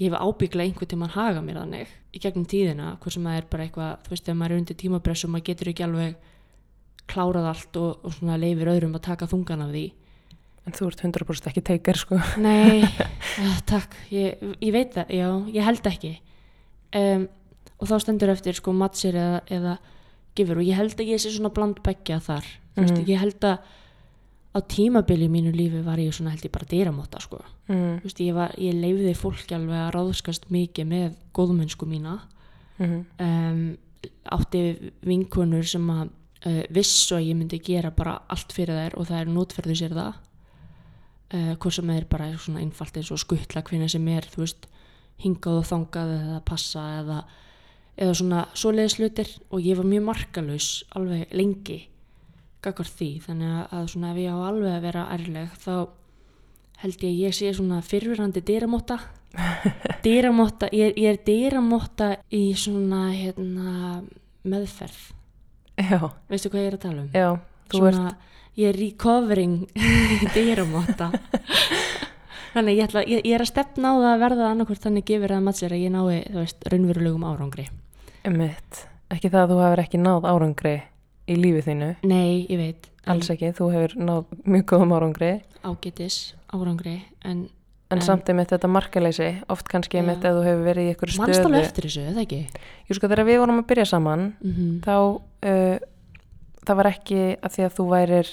[0.00, 3.48] ég hef ábyggla einhvern tímann haga mér þannig í gegnum tíðina, hvort sem það er
[3.52, 6.14] bara eitthvað þú veist, ef maður er undir tímapressu og maður getur ekki alveg
[7.10, 9.86] klárað allt og, og svona leifir öðrum að taka þungan af því
[10.68, 12.18] En þú ert 100% ekki teikar sko.
[12.38, 16.10] Nei, uh, takk, ég, ég veit það, já, ég held ekki.
[17.00, 17.22] Um,
[17.80, 19.72] og þá stendur eftir sko matsir eða, eða
[20.36, 22.44] gefur og ég held að ég sé svona bland beggja þar.
[22.76, 23.08] Þú veist, Mhm.
[23.08, 23.72] ég held að
[24.50, 27.38] á tímabili í mínu lífi var ég svona held ég bara dýramóta sko.
[27.70, 28.00] Mm.
[28.00, 32.16] Þú veist, ég, var, ég leifiði fólki alveg að ráðskast mikið með góðmennsku mína.
[32.80, 33.04] Mm.
[33.22, 33.60] Um,
[34.32, 34.64] átti
[35.06, 36.08] vinkonur sem að
[36.48, 39.94] uh, vissu að ég myndi gera bara allt fyrir þær og það er notferðu sér
[39.96, 40.12] það
[41.34, 44.66] uh, hvort sem er bara svona einfalt eins og skuttla hvernig sem er þú veist,
[45.20, 47.20] hingað og þangað eða passa eða,
[48.00, 51.82] eða svona svoleiðis hlutir og ég var mjög markalaus alveg lengi
[52.64, 55.72] gagvar því, þannig að, að svona ef ég á alveg að vera ærleg þá
[56.80, 58.98] held ég að ég sé svona fyrfirandi dyramóta
[60.06, 64.02] dyramóta, ég, ég er dyramóta í svona hérna,
[64.42, 65.00] meðferð.
[65.80, 67.10] Já, veistu hvað ég er að tala um?
[67.14, 67.28] já,
[67.72, 68.14] þú ert svona,
[68.60, 69.54] ég er recovering
[70.36, 71.10] dyramóta
[72.50, 75.36] þannig ég, ætla, ég, ég er að stefna á það að verða annarkvort þannig gefur
[75.36, 77.68] að mattsir að ég nái raunverulegum árangri.
[78.28, 78.84] Mitt.
[79.10, 80.74] Ekki það að þú hefur ekki náð árangri
[81.28, 81.90] í lífið þínu.
[82.04, 85.32] nei, ég veit, Alls ekki, þú hefur náð mjög góðum árangri.
[85.64, 87.48] ágætis árangri, en
[87.90, 90.00] En, samt einmitt þetta markaleysi, oft kannski Já.
[90.04, 91.46] einmitt ef þú hefur verið í mannst stöðu.
[91.48, 92.38] alveg eftir þessu, eða ekki?
[92.86, 94.94] Jú sko þegar við vorum að byrja saman, Mm þá
[95.42, 95.78] uh,
[96.66, 98.30] það var ekki að því að þú værir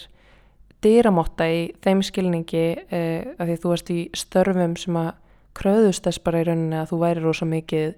[0.85, 5.09] dyramotta í þeim skilningi uh, að því að þú varst í störfum sem að
[5.57, 7.95] kröðust þess bara í rauninni að þú væri rosa mikið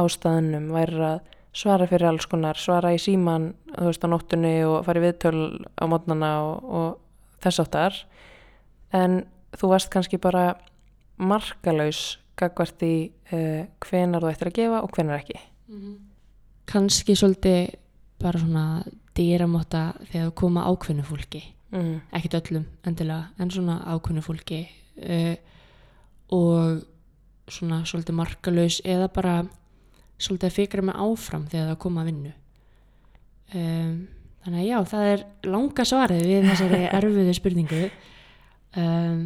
[0.00, 1.20] á staðnum, væri að
[1.52, 5.36] svara fyrir alls konar, svara í síman þú veist á nóttunni og fara í viðtöl
[5.76, 7.98] á mótnana og, og þess áttar
[8.96, 9.22] en
[9.58, 10.54] þú varst kannski bara
[11.20, 12.94] markalaus gagvart í
[13.32, 15.40] uh, hvenar þú ættir að gefa og hvenar ekki.
[16.68, 17.74] Kannski svolítið
[18.22, 18.66] bara svona
[19.16, 21.42] dyramóta þegar þú koma ákveðnu fólki.
[21.72, 22.02] Mm.
[22.12, 24.58] ekkert öllum endilega en svona ákveðnu fólki
[25.08, 25.36] uh,
[26.36, 26.82] og
[27.48, 29.36] svona svolítið markalaus eða bara
[30.22, 32.32] svolítið að fikra mig áfram þegar það koma að vinnu.
[33.52, 33.92] Um,
[34.44, 37.84] þannig að já, það er langa svarið við þessari erfiðu spurningu.
[38.82, 39.22] Um,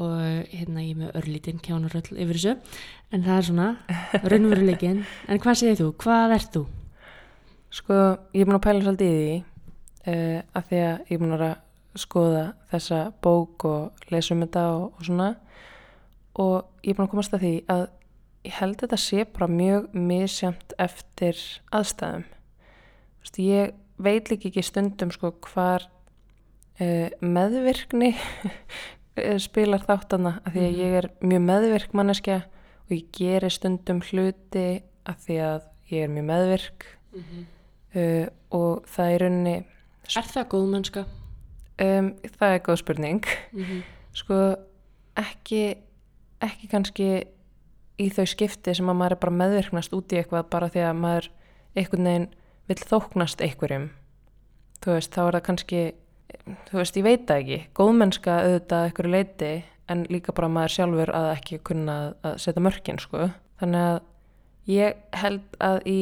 [0.00, 2.52] og hérna ég með örlítinn kjánaröll yfir þessu
[3.12, 3.66] en það er svona
[4.24, 6.62] raunveruleikin en hvað segir þú, hvað ert þú?
[7.70, 7.98] Sko,
[8.32, 9.34] ég er búin að pæla svolítið í því
[10.14, 11.44] uh, að því að ég er búin að
[11.98, 15.30] skoða þessa bók og lesa um þetta og, og svona.
[16.40, 17.84] Og ég er búin að komast að því að
[18.44, 21.36] ég held að þetta sé bara mjög misjamt eftir
[21.76, 22.24] aðstæðum.
[23.20, 25.84] Þú veist, ég veit líka ekki stundum sko hvar
[26.80, 28.14] uh, meðvirkni
[29.20, 30.80] eh, spilar þáttana að því að Mhm.
[30.80, 32.38] ég er mjög meðvirk manneskja
[32.86, 36.86] og ég geri stundum hluti að því að ég er mjög meðvirk
[37.96, 38.26] uh,
[38.56, 39.56] og það er rauninni
[40.10, 41.04] Er það góð mennska?
[41.80, 43.82] um, það er góð spurning Mm -hmm.
[44.14, 44.38] sko
[45.16, 45.76] ekki
[46.40, 47.08] ekki kannski
[48.00, 51.00] í þau skipti sem að maður er bara meðvirknast út í eitthvað bara því að
[51.00, 51.30] maður
[51.76, 52.28] einhvern veginn
[52.70, 53.90] vill þóknast einhverjum.
[54.80, 55.82] Þú veist, þá er það kannski
[56.70, 57.60] þú veist, ég veit það ekki.
[57.76, 59.52] Góðmennska auðvitað að einhverju leiti
[59.90, 63.30] en líka bara maður sjálfur að ekki kunna að, setja mörkin sko.
[63.60, 63.98] þannig að
[64.70, 65.98] ég held að í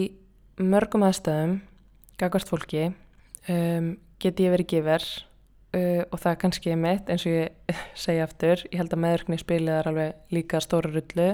[0.58, 1.54] mörgum aðstæðum
[2.20, 2.84] gagvart fólki
[3.48, 8.26] um, geti ég verið giver uh, og það er kannski mitt eins og ég segja
[8.26, 11.30] aftur ég held að meðurkni spilið er alveg líka stóra rullu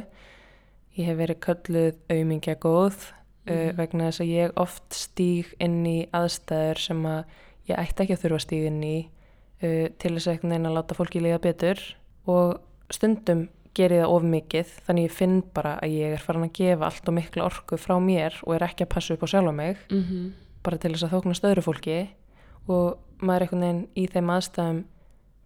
[0.97, 3.77] ég hef verið kölluð aumingja góð uh, Mhm.
[3.77, 7.25] vegna þess að ég oft stíg inn í aðstæður sem að
[7.69, 8.95] ég ætti ekki að þurfa að stíg inn í
[9.63, 11.83] uh, til þess að að láta fólki líða betur.
[12.27, 16.47] Og stundum ger ég það of mikið þannig ég finn bara að ég er farin
[16.47, 19.33] að gefa allt og mikla orku frá mér og er ekki að passa upp á
[19.33, 20.33] sjálfa mig mm
[20.65, 22.09] bara til þess að þóknast öðru fólki.
[22.69, 24.85] Og maður er einhvern veginn í þeim aðstæðum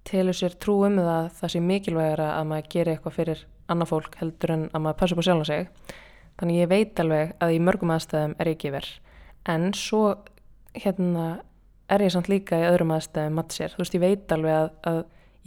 [0.04, 4.16] telur sér trú um það það sé mikilvægara að maður geri eitthvað fyrir annað fólk
[4.20, 5.68] heldur en að maður passa upp á sjálfa sig.
[6.38, 8.88] Þannig ég veit alveg að í mörgum aðstæðum er ég gefur
[9.48, 10.02] en svo
[10.76, 11.26] hérna
[11.88, 14.98] er ég samt líka í öðrum aðstæðum matsér, þú veist ég veit alveg að, að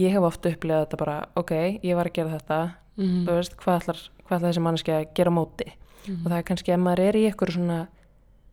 [0.01, 1.53] ég hef oft upplegað þetta bara ok,
[1.85, 2.59] ég var að gera þetta.
[2.97, 3.23] -hmm.
[3.27, 5.67] þú veist, hvað ætlar, hvað ætlar þessi manneski að gera móti?
[6.09, 7.79] Og það er kannski ef maður er í ykkur svona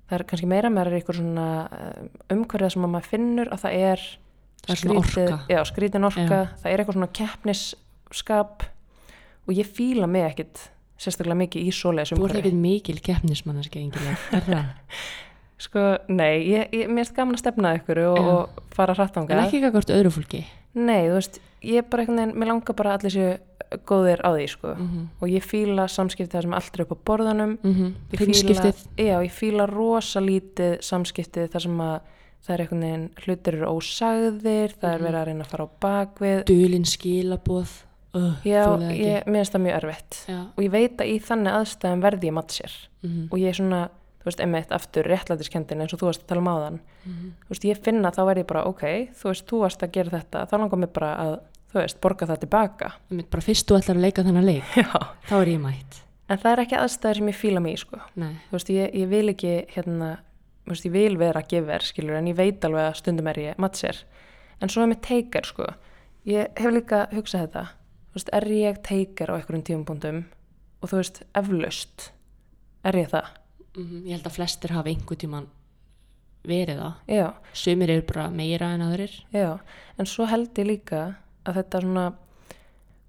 [0.08, 3.62] það er kannski meira er í ykkur svona um, umhverfið sem að maður finnur að
[3.66, 4.06] það er
[4.58, 5.38] Það er svona orka.
[5.48, 8.64] já, skrítin orka, það er eitthvað svona keppnisskap
[9.48, 14.16] og ég fíla mig ekkit sérstaklega mikið í svoleiðis Þú ert ekkert mikil keppnismannaski engilega,
[14.46, 14.64] það?
[15.68, 18.30] sko, nei, ég, ég, mér erst gaman að stefna ykkur og, Já.
[18.34, 20.44] og fara hratt En ánga ekki gagvart öðru fólki.
[20.78, 23.38] nei, þú veist, ég er bara einhvern veginn mér langar bara allir séu
[23.84, 24.74] góðir á því sko.
[24.78, 27.90] Mm og ég fíla samskipti það sem allt er upp á borðanum -hmm.
[28.12, 32.00] Ég fíla, já, ég fíla rosa lítið samskiptið þar sem að
[32.46, 35.04] það er einhvern veginn, hlutir eru ósagðir, það er Mhm.
[35.06, 36.44] verið að reyna að fara á bakvið.
[36.46, 37.68] Dulin skilaboð.
[38.16, 38.62] Uh, Já,
[38.94, 40.18] ég, mér finnst það mjög erfitt.
[40.28, 40.38] Já.
[40.56, 42.76] Og ég veit að í þannig aðstæðum verði ég matt sér.
[43.04, 43.80] Mm Og ég er svona,
[44.22, 46.80] þú veist, einmitt aftur réttlætiskendin eins og þú varst að tala um áðan.
[47.04, 47.30] -hmm.
[47.44, 50.10] Þú veist, ég finna þá verði ég bara, ok, þú veist, þú varst að gera
[50.18, 51.38] þetta, þá langar mér bara að,
[51.72, 52.92] þú veist, borga það tilbaka.
[53.30, 54.92] Bara fyrst þú ætlar að leika þennan leik, Já.
[55.28, 56.02] þá er ég mætt.
[56.28, 57.98] En það er ekki aðstæður sem ég fíla mig í, sko.
[58.16, 58.34] Nei.
[58.50, 60.18] þú veist, ég, ég vil ekki hérna,
[60.64, 63.56] þú veist, ég vil vera giver, skilur, en ég veit alveg að stundum er ég
[63.58, 63.96] mattsér.
[64.60, 65.66] En svo er mér teikar, sko.
[66.26, 67.66] Ég hef líka hugsað þetta,
[68.18, 70.24] veist, er ég teikar á einhverjum tímapunktum
[70.82, 72.10] og þú veist, eflaust,
[72.86, 73.30] er ég það?
[73.78, 75.46] Mm Ég held að flestir hafa einhver tíman
[76.48, 76.94] verið það.
[77.12, 79.12] Já, Sumir eru bara meira en aðrir.
[79.32, 79.58] já,
[79.98, 82.04] en svo held ég líka að þetta svona,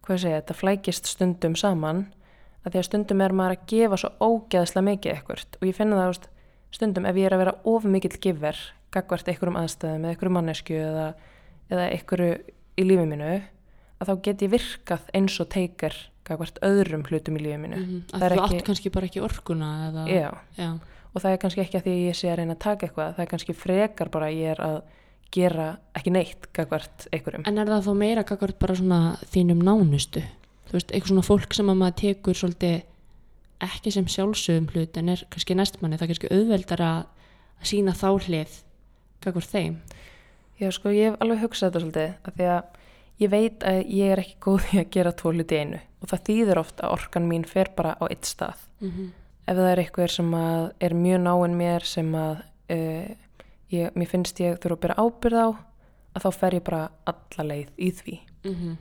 [0.05, 2.05] hvað segja, þetta flækist stundum saman,
[2.65, 5.95] að því að stundum er maður að gefa svo ógeðslega mikið ekkert og ég finna
[5.95, 6.27] það, veist,
[6.71, 8.57] stundum ef ég er að vera of mikill giver,
[8.91, 11.07] gagvart einhverjum aðstæðum eða einhverjum mannesku eða,
[11.69, 12.33] eða einhverju
[12.79, 13.31] í lífi mínu,
[13.99, 15.95] að þá get ég virkað eins og teikar
[16.29, 17.79] gagvart öðrum hlutum í lífi mínu.
[17.79, 20.03] Mm Það Að er ekki- átt kannski bara ekki orkuna eða...
[20.07, 20.69] Já, Já.
[21.13, 23.23] og það er kannski ekki að því ég sé að reyna að taka eitthvað, það
[23.25, 24.77] er kannski frekar bara ég er að
[25.31, 25.65] gera
[25.97, 27.43] ekki neitt gagvart einhverjum.
[27.49, 28.99] En er það þá meira gagvart bara svona
[29.33, 30.23] þínum nánustu?
[30.69, 32.77] Þú veist, eitthvað svona fólk sem að maður tekur svolítið
[33.65, 36.99] ekki sem sjálfsögum hlut en er kannski næstmanni, það er kannski auðveldar að,
[37.67, 38.53] sína þá hlið
[39.25, 39.79] gagvart þeim.
[40.61, 42.37] Já, sko, ég hef alveg hugsað þetta svolítið, að
[43.19, 46.07] ég veit að ég er ekki góð í að gera tvo hluti í einu og
[46.11, 48.59] það þýðir oft að orkan mín fer bara á eitt stað.
[48.79, 49.09] Mm -hmm.
[49.47, 52.37] Ef það er eitthvað sem að er mjög náinn mér sem að
[52.69, 53.09] uh,
[53.71, 55.47] ég, mér finnst ég þurfa að byrja ábyrð á,
[56.15, 58.77] að þá fer ég bara alla leið í því Mm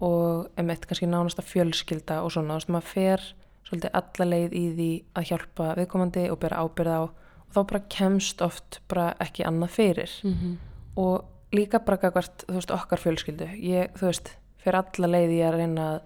[0.00, 3.24] og einmitt kannski nánasta fjölskylda og svona, þú veist, maður fer
[3.68, 7.80] svolítið alla leið í því að hjálpa viðkomandi og bera ábyrð á og þá bara
[7.92, 10.56] kemst oft bara ekki annað fyrir Mhm.
[10.96, 13.48] og líka bara gagvart, þú veist, okkar fjölskyldu.
[13.58, 14.32] Ég, þú veist,
[14.62, 16.00] fer alla leið í að reyna að,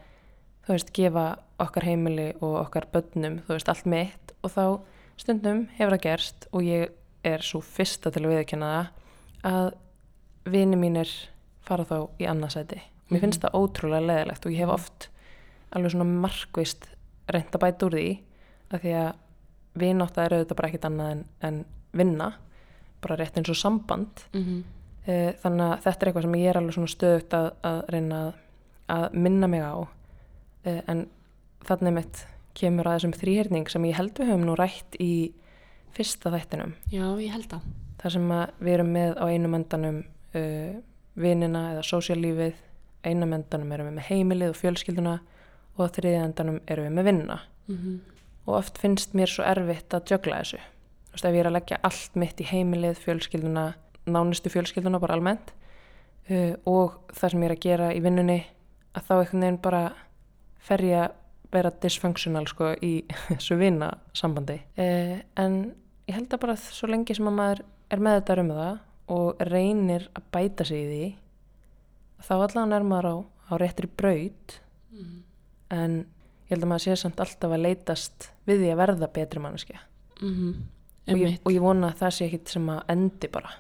[0.65, 1.25] þú veist, gefa
[1.65, 4.35] okkar heimili og okkar börnum þú veist, allt mitt.
[4.45, 4.65] Og þá
[5.21, 9.71] stundum hefur það gerst og ég er svo fyrsta til að viðkjanna það að
[10.55, 11.13] vini mínir
[11.65, 15.09] fara þá í annarsæti mér finnst það ótrúlega leðilegt og ég hef oft
[15.75, 16.89] alveg svona markvist
[17.33, 18.09] reynt að bæta úr því
[18.75, 19.11] að því að
[19.85, 21.61] vinátt er auðvitað bara ekkit annað en, en
[21.97, 22.31] vinna
[23.05, 24.27] bara rétt eins og samband.
[24.33, 24.84] Mm Eh,
[25.43, 28.39] þannig að þetta er eitthvað sem ég er alveg svona stöðugt að, að reyna að,
[28.95, 29.77] að minna mig á.
[30.65, 31.05] Eh, en
[31.69, 35.15] þannig mitt kemur að þessum þrýherning sem ég held við höfum nú rætt í
[35.95, 36.75] fyrsta þættinum.
[36.93, 37.69] Já, ég held að.
[38.03, 40.01] þar sem að við erum með á einum endanum
[40.37, 40.73] uh,
[41.15, 42.59] vinina eða sósjallífið
[43.05, 45.15] einum endanum erum við með heimilið og fjölskylduna
[45.75, 48.01] og á þriðja endanum erum við með vinna Mm
[48.47, 50.61] og oft finnst mér svo erfitt að jögla þessu.
[51.09, 53.65] Þú veist ef ég er að leggja allt mitt í heimilið, fjölskylduna
[54.07, 55.53] nánustu fjölskylduna bara almennt
[56.31, 58.41] uh, og það sem ég er að gera í vinnunni
[58.95, 59.83] að þá einhvern veginn bara
[60.65, 61.21] fer ég að
[61.55, 62.93] vera dysfunctional sko í
[63.29, 64.59] þessu vinasambandi.
[64.79, 65.61] Uh, en
[66.09, 67.63] ég held að bara svo lengi sem að maður
[67.95, 68.75] er með þetta um það
[69.15, 71.07] og reynir að bæta sig í því
[72.25, 73.17] þá allan er maður á,
[73.51, 74.61] á réttri braut.
[74.95, 75.15] Mm.
[75.75, 75.95] en
[76.47, 79.81] ég held að maður sé samt alltaf að leitast við því að verða betri manneskja.
[80.23, 80.55] Mm
[81.05, 83.53] og ég, og ég vona að það sé ekkit sem að endi bara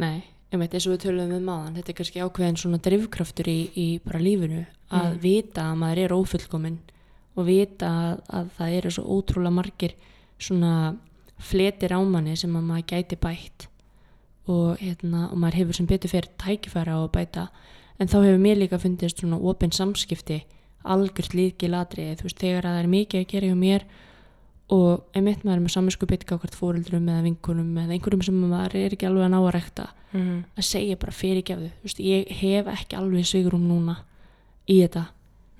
[0.00, 3.58] Nei, einmitt eins og við töluðum við maðan, þetta er kannski ákveðin svona drifkraftur í,
[3.76, 5.20] í bara lífinu að Mm.
[5.22, 6.78] vita að maður er ófullkominn
[7.36, 9.92] og vita að, að það eru svo ótrúlega margir
[10.40, 10.72] svona
[11.38, 13.66] fletir á manni sem að maður gæti bætt
[14.50, 17.44] og, hérna, og maður hefur sem betur fyrir tækifæra á að bæta
[18.00, 20.40] en þá hefur mér líka fundist svona opin samskipti
[20.84, 23.84] algjört líki ladrið, þú veist, þegar að það er mikið að gera hjá mér
[24.70, 28.76] og einmitt maður er með saminsku bytga hvort fóreldrum eða vinkunum eða einhverjum sem maður
[28.84, 30.36] er ekki alveg að ná að rekta mm.
[30.56, 33.96] að segja bara fyrirgefðu þú veist, ég hef ekki alveg svigurum núna
[34.70, 35.06] í þetta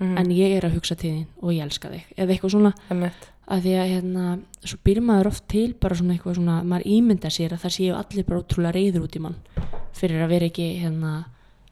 [0.00, 0.16] Mm.
[0.16, 3.26] en ég er að hugsa til þín og ég elska þig eða eitthvað svona Einmitt.
[3.52, 4.22] að því að hérna,
[4.64, 7.98] svo býr maður oft til bara svona eitthvað svona, maður ímynda sér að það séu
[7.98, 9.36] allir bara ótrúlega reyður út í mann
[9.92, 11.10] fyrir að vera ekki hérna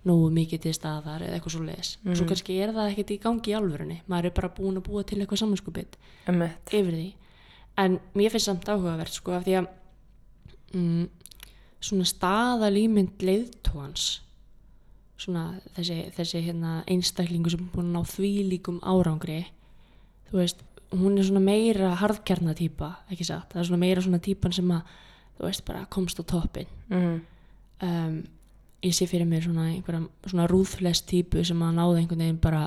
[0.05, 2.15] nógu mikið til staðar eða eitthvað svo leiðis Mhm.
[2.21, 5.07] svo kannski er það ekkert í gangi í alvörunni maður er bara búin að búa
[5.09, 5.97] til eitthvað samanskupið
[6.69, 7.09] yfir því
[7.79, 9.69] en mér finnst samt áhugavert sko af því að
[10.75, 11.05] mm,
[11.81, 14.09] svona staðalýmynd leiðtóans
[15.19, 15.45] svona
[15.77, 19.45] þessi, þessi hérna einstaklingu sem er búin ná því líkum árangri
[20.31, 20.61] þú veist,
[20.95, 23.51] hún er svona meira harðkjarnatýpa, ekki satt?
[23.53, 24.93] Það er svona meira svona týpan sem að
[25.39, 27.21] þú veist bara komst á toppin Mm.
[27.85, 28.15] um,
[28.83, 32.63] ég sé fyrir mér svona einhverja svona rúðflest típu sem að náða einhvern veginn bara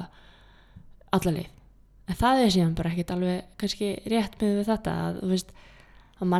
[1.12, 1.48] alla leið
[2.12, 5.54] en það er síðan bara ekkert alveg kannski rétt með við þetta að þú veist
[6.22, 6.32] að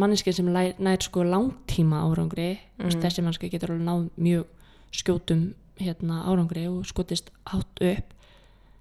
[0.00, 2.86] manneskið sem læ- nær sko langtíma árangri mm.
[2.86, 3.00] Mhm.
[3.02, 4.46] þessi mannski getur alveg náð mjög
[4.96, 5.42] skjótum
[5.80, 8.14] hérna árangri og skotist hátt upp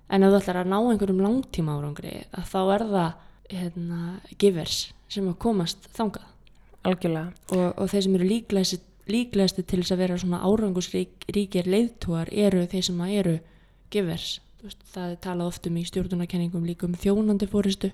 [0.09, 3.11] en ef þú ætlar að ná einhverjum langtíma árangri að þá er það
[3.51, 3.99] hérna
[4.41, 4.77] givers
[5.09, 6.31] sem að komast þangað
[6.85, 7.33] Algjörlega.
[7.51, 8.79] og, og þeir sem eru líklegasti,
[9.09, 13.35] líklegasti til þess að vera svona árangusríkir leiðtúar eru þeir sem að eru
[13.93, 14.27] givers
[14.69, 17.91] veist, það er talað oft um í stjórnunarkenningum líka um þjónandi fóristu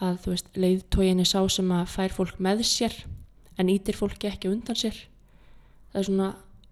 [0.00, 2.94] að þú veist, leiðtógin er sá sem að fær fólk með sér
[3.60, 4.96] en ítir fólki ekki undan sér
[5.92, 6.28] það er svona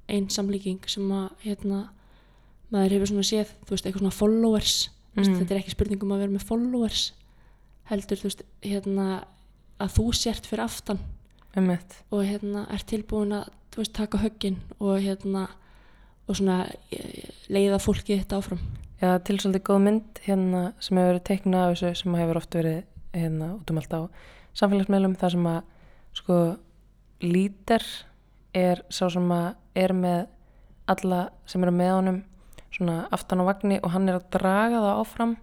[0.09, 1.83] einn samlíking sem að hérna,
[2.73, 5.23] maður hefur svona séð þú veist, eitthvað svona followers mm.
[5.23, 5.39] Mhm.
[5.41, 7.05] þetta er ekki spurning um að vera með followers
[7.91, 9.07] heldur þú veist, hérna
[9.79, 11.01] að þú sért fyrir aftan
[11.57, 12.03] Einmitt.
[12.11, 15.49] og hérna er tilbúin að þú veist, taka höggin og hérna
[16.29, 18.61] og svona eh, leiða fólkið þetta áfram
[18.99, 22.57] Já, til svolítið góð mynd hérna sem hefur verið teiknað af þessu sem hefur oft
[22.59, 22.79] verið
[23.15, 24.01] hérna út um allt á
[24.59, 25.61] samfélagsmeilum þar sem að
[26.19, 26.39] sko
[27.23, 27.85] lítir
[28.59, 30.25] er sá sem að er með
[30.91, 32.19] alla sem eru með honum
[32.75, 35.37] svona aftan á vagni og hann er að draga það áfram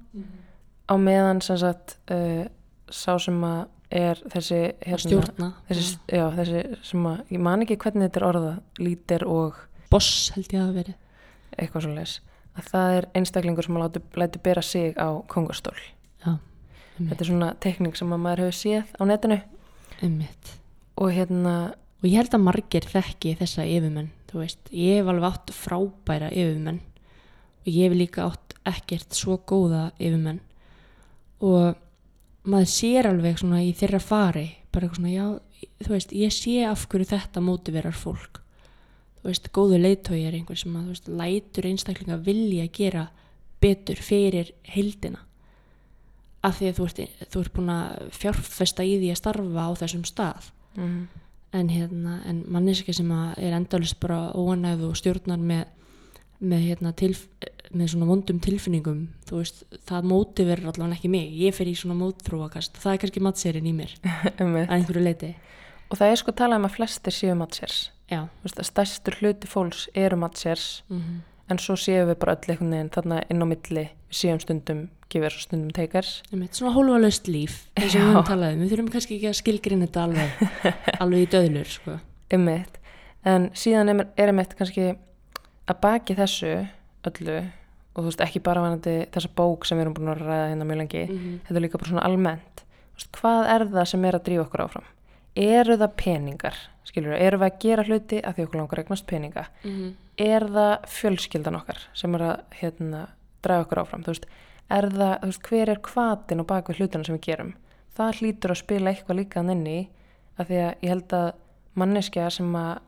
[0.91, 2.43] á meðan sem sagt uh,
[2.91, 3.63] sá sem að
[3.95, 5.49] er þessi hérna, stjórna.
[5.69, 9.59] þessi, já, þessi sem að ég man ekki hvernig þetta er orðað lítir og
[9.91, 11.03] boss held ég að verið.
[11.55, 12.21] eitthvað svo leis
[12.55, 16.37] að það er einstaklingur sem að læti bera sig á kongastól já,
[16.97, 19.39] þetta er svona tekning sem að maður hefur séð á netinu.
[20.95, 21.55] Og hérna
[22.01, 26.29] og ég held að margir þekki þessa yfirmenn þú veist, ég hef alveg átt frábæra
[26.35, 26.81] yfirmenn
[27.63, 30.41] og ég hef líka átt ekkert svo góða yfirmenn.
[31.45, 31.75] Og
[32.43, 36.57] maður sér alveg svona í þeirra fari bara eitthvað svona, já, þú veist, ég sé
[36.67, 38.41] af hverju þetta mótiverar fólk
[39.25, 43.07] veist, góðu leiðtói er einhver sem að, veist, lætur einstaklinga vilja gera
[43.63, 45.21] betur fyrir heildina.
[46.45, 49.71] Af því að þú ert, þú ert búin að fjárfesta í því að starfa á
[49.81, 50.51] þessum stað.
[50.77, 50.99] Mm,
[51.57, 55.65] en, hérna, en manneski sem er endalist bara óanæð og stjórnar með,
[56.39, 57.25] með, hérna, tilf,
[57.73, 61.33] með svona vondum tilfinningum veist, það móti verður allavega ekki mig.
[61.41, 62.77] Ég fer í svona mótþróakast.
[62.83, 63.97] Það er kannski mattserinn í mér.
[64.37, 65.33] Að einhverju leiti
[65.89, 67.77] og það er sko talað um að flestir séu mattsers
[68.11, 72.91] já, stærstur hluti fólks eru mattsers mm en svo séum við bara öll einhvern veginn
[72.93, 73.83] þarna inn á milli.
[74.15, 76.21] Séum stundum gifers og stundum teikars
[76.55, 80.63] svona hólfalaust líf við við þurfum kannski ekki að skilgrina þetta alveg
[81.03, 81.97] alveg í döðlur sko.
[83.25, 84.87] en síðan er, einmitt kannski
[85.65, 86.53] að baki þessu
[87.09, 90.49] öllu og þú veist ekki bara vanandi þessa bók sem við erum búin að ræða
[90.53, 92.65] hérna mjög lengi mm þetta er líka bara svona almennt.
[92.95, 94.89] Veist, hvað er það sem er að drífa okkur áfram
[95.35, 96.57] eru það peningar?
[96.85, 99.45] Skilur eru við að gera hluti að því okkur langar að eignast peninga?
[99.63, 99.93] -hmm.
[100.17, 103.07] er það fjölskyldan okkar sem er að hérna,
[103.41, 104.03] draga okkur áfram?
[104.07, 104.25] Veist,
[104.69, 107.53] er það, veist, hver er kvatin og bak við hlutina sem við gerum?
[107.95, 109.89] Það hlýtur að spila eitthvað líka hann inni
[110.37, 111.31] af því að ég held að
[111.75, 112.79] manneskja sem að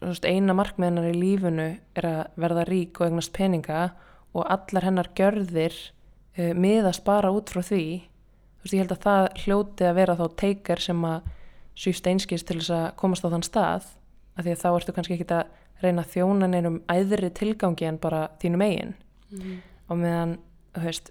[0.00, 3.92] veist, eina markmiðinar í lífinu er að verða rík og eignast peninga
[4.34, 5.74] og allar hennar gjörðir
[6.38, 8.04] uh, miðast bara út frá því.
[8.64, 11.26] Ég held að það hljóti að vera þá teikar sem að
[11.78, 13.86] sýfst einskist til þess að komast á þann stað
[14.34, 15.46] af því að þá ertu kannski ekki að
[15.82, 18.94] reyna að þjóna neinum æðri tilgangi en bara þínum eigin.
[19.90, 20.38] Og meðan,
[20.78, 21.10] veist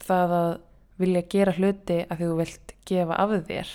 [0.00, 0.50] það að
[1.00, 3.72] vilja gera hluti að því þú vilt gefa af þér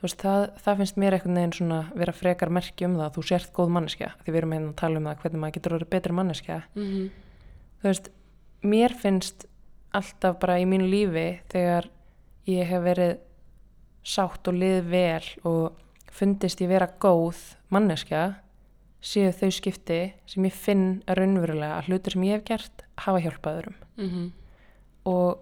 [0.00, 3.24] veist, það, það finnst mér einhvern veginn svona vera frekar merki um það að þú
[3.30, 5.92] sért góð manneskja, því við erum hérna að tala um það hvernig maður getur orðið
[5.94, 6.58] betri manneskja.
[6.74, 7.10] Mhm.
[7.80, 8.10] þú veist,
[8.62, 9.46] mér finnst
[9.96, 11.90] alltaf bara í mínu lífi þegar
[12.46, 13.18] ég hef verið
[14.04, 15.72] sátt og lið vel og
[16.10, 17.36] fundist ég vera góð
[17.70, 18.22] manneskja
[19.02, 23.60] séu þau skipti sem ég finn raunverulega að hlutir sem ég hef gert hafa hjálpað
[23.62, 24.32] öðrum Mhm.
[25.04, 25.38] og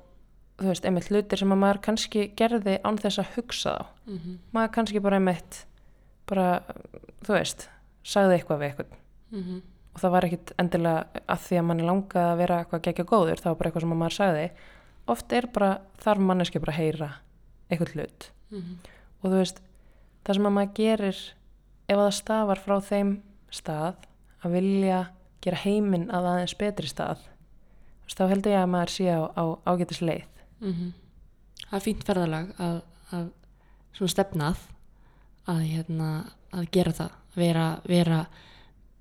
[0.59, 4.39] þú veist, einmitt hlutir sem að maður kannski gerði án þess að hugsa þá Mhm.
[4.55, 5.65] maður kannski bara einmitt
[6.27, 6.63] bara,
[7.25, 7.69] þú veist,
[8.05, 8.97] sagði eitthvað við eitthvað
[9.33, 9.63] Mhm.
[9.95, 13.41] og það var ekkit endilega að því að manni langaði að vera eitthvað gegja góður,
[13.41, 14.51] það var bara eitthvað sem að maður sagði
[15.09, 17.15] oft er bara, þarf manneski bara að heyra
[17.71, 18.79] eitthvað hlut Mhm.
[19.23, 19.61] og þú veist,
[20.25, 21.17] það sem að maður gerir
[21.89, 23.13] ef að það stafar frá þeim
[23.51, 23.95] stað
[24.45, 25.01] að vilja
[25.41, 27.19] gera heiminn að aðeins betri stað
[28.05, 30.25] veist, þá heldur ég að maður sé á, á ágætis leið
[30.61, 30.93] Mhm.
[31.69, 32.83] Það er fínt ferðalag að,
[33.13, 33.31] að
[33.93, 34.57] svona stefnað
[35.47, 36.09] að, hérna,
[36.53, 38.27] að gera það, vera, vera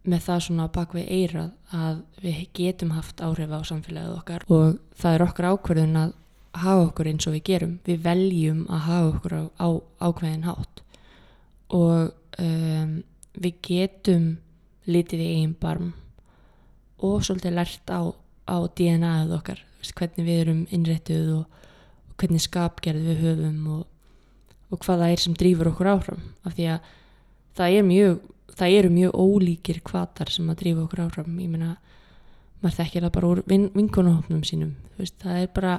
[0.07, 4.77] með það svona bak við eirað að við getum haft áhrif á samfélagið okkar og
[4.95, 6.13] það er okkar ákverðun að
[6.63, 7.77] hafa okkur eins og við gerum.
[7.87, 9.67] Við veljum að hafa okkur á, á
[10.07, 10.83] ákveðin hátt.
[11.75, 12.91] Og um,
[13.37, 14.27] við getum
[14.87, 15.91] litið í eigin barm
[17.03, 18.01] og svolítið lært á,
[18.49, 19.59] á DNA-ið okkar,
[19.97, 21.65] hvernig við erum innréttuð og,
[22.09, 23.83] og hvernig skapgerð við höfum og,
[24.71, 26.23] og hvað það er sem drýfur okkur áfram.
[26.47, 26.87] Af því að
[27.59, 28.15] það, er mjög,
[28.57, 31.37] það eru mjög ólíkir kvatar sem að drýfa okkur áfram.
[31.43, 31.75] Ég meina,
[32.63, 34.73] maður þekkir það bara úr vin, vinkonahopnum sínum.
[34.97, 35.77] Veist, það er bara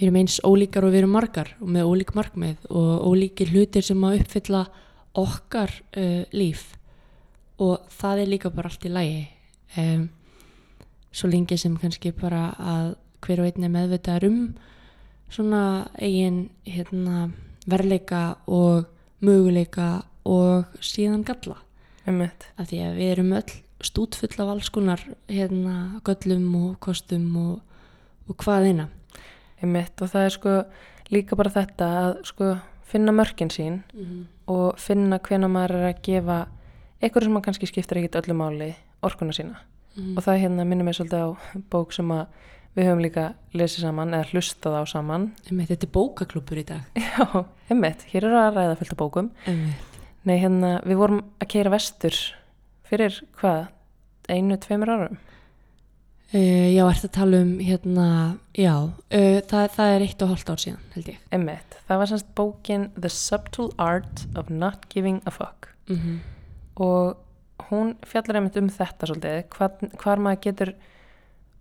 [0.00, 3.84] við erum eins ólíkar og við erum margar og með ólík markmið og ólíkir hlutir
[3.84, 4.62] sem að uppfylla
[5.20, 6.70] okkar uh, líf.
[7.60, 9.26] Og það er líka bara allt í lægi
[9.82, 10.06] um,
[11.12, 14.38] svo lengi sem kannski bara að hver og einn er meðvitaðar um
[15.30, 15.64] svona
[16.00, 17.28] eigin hérna,
[17.68, 18.86] verleika og
[19.20, 21.58] möguleika og síðan galla.
[22.08, 23.52] Af því að við erum öll
[23.84, 27.60] stútfull af alls konar hérna, göllum og kostum og,
[28.24, 28.88] og hvað eina
[29.62, 30.54] einmitt og það er sko
[31.10, 32.52] líka bara þetta að sko
[32.90, 34.24] finna mörkin sín mm -hmm.
[34.46, 36.46] og finna hvena maður er að gefa
[37.00, 39.56] eitthvað sem maður kannski skiptir ekkit öllu máli orkuna sína.
[40.16, 41.28] Og það hérna minnum ég svolítið á
[41.70, 42.26] bók sem að
[42.76, 45.32] við höfum líka lesið saman eða hlustað á saman.
[45.50, 46.80] Einmitt, þetta er bókaklúpur í dag.
[47.10, 49.30] Já, einmitt, hér er að ræða fullt af bókum.
[49.46, 49.98] Einmitt.
[50.22, 52.16] nei hérna, við vorum að keira vestur
[52.84, 53.68] fyrir hvað?
[54.28, 55.18] Einu, tveimur árum
[56.30, 58.06] Uh, já, ertu að tala um hérna,
[58.54, 61.24] já, uh, það, það er eitt og hálft ár síðan, held ég.
[61.34, 66.18] einmitt, það var semst bókin The Subtle Art of Not Giving a Fuck Mm -hmm.
[66.74, 67.16] og
[67.70, 69.44] hún fjallar einmitt um þetta svolítið,
[69.96, 70.74] hvað, maður getur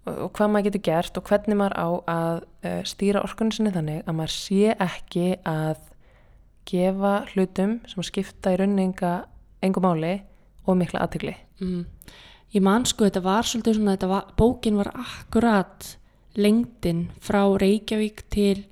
[0.05, 4.03] og hvað maður getur gert og hvernig maður á að uh, stýra orkunni sinni þannig
[4.07, 5.77] að maður sé ekki að
[6.69, 9.25] gefa hlutum sem skipta í rauninga
[9.65, 10.21] engum máli
[10.65, 11.35] og mikla aðtegli.
[11.59, 11.85] Mm.
[12.55, 15.91] Ég man sko, þetta var svolítið svona, þetta var, bókin var akkurat
[16.39, 18.63] lengdin frá Reykjavík til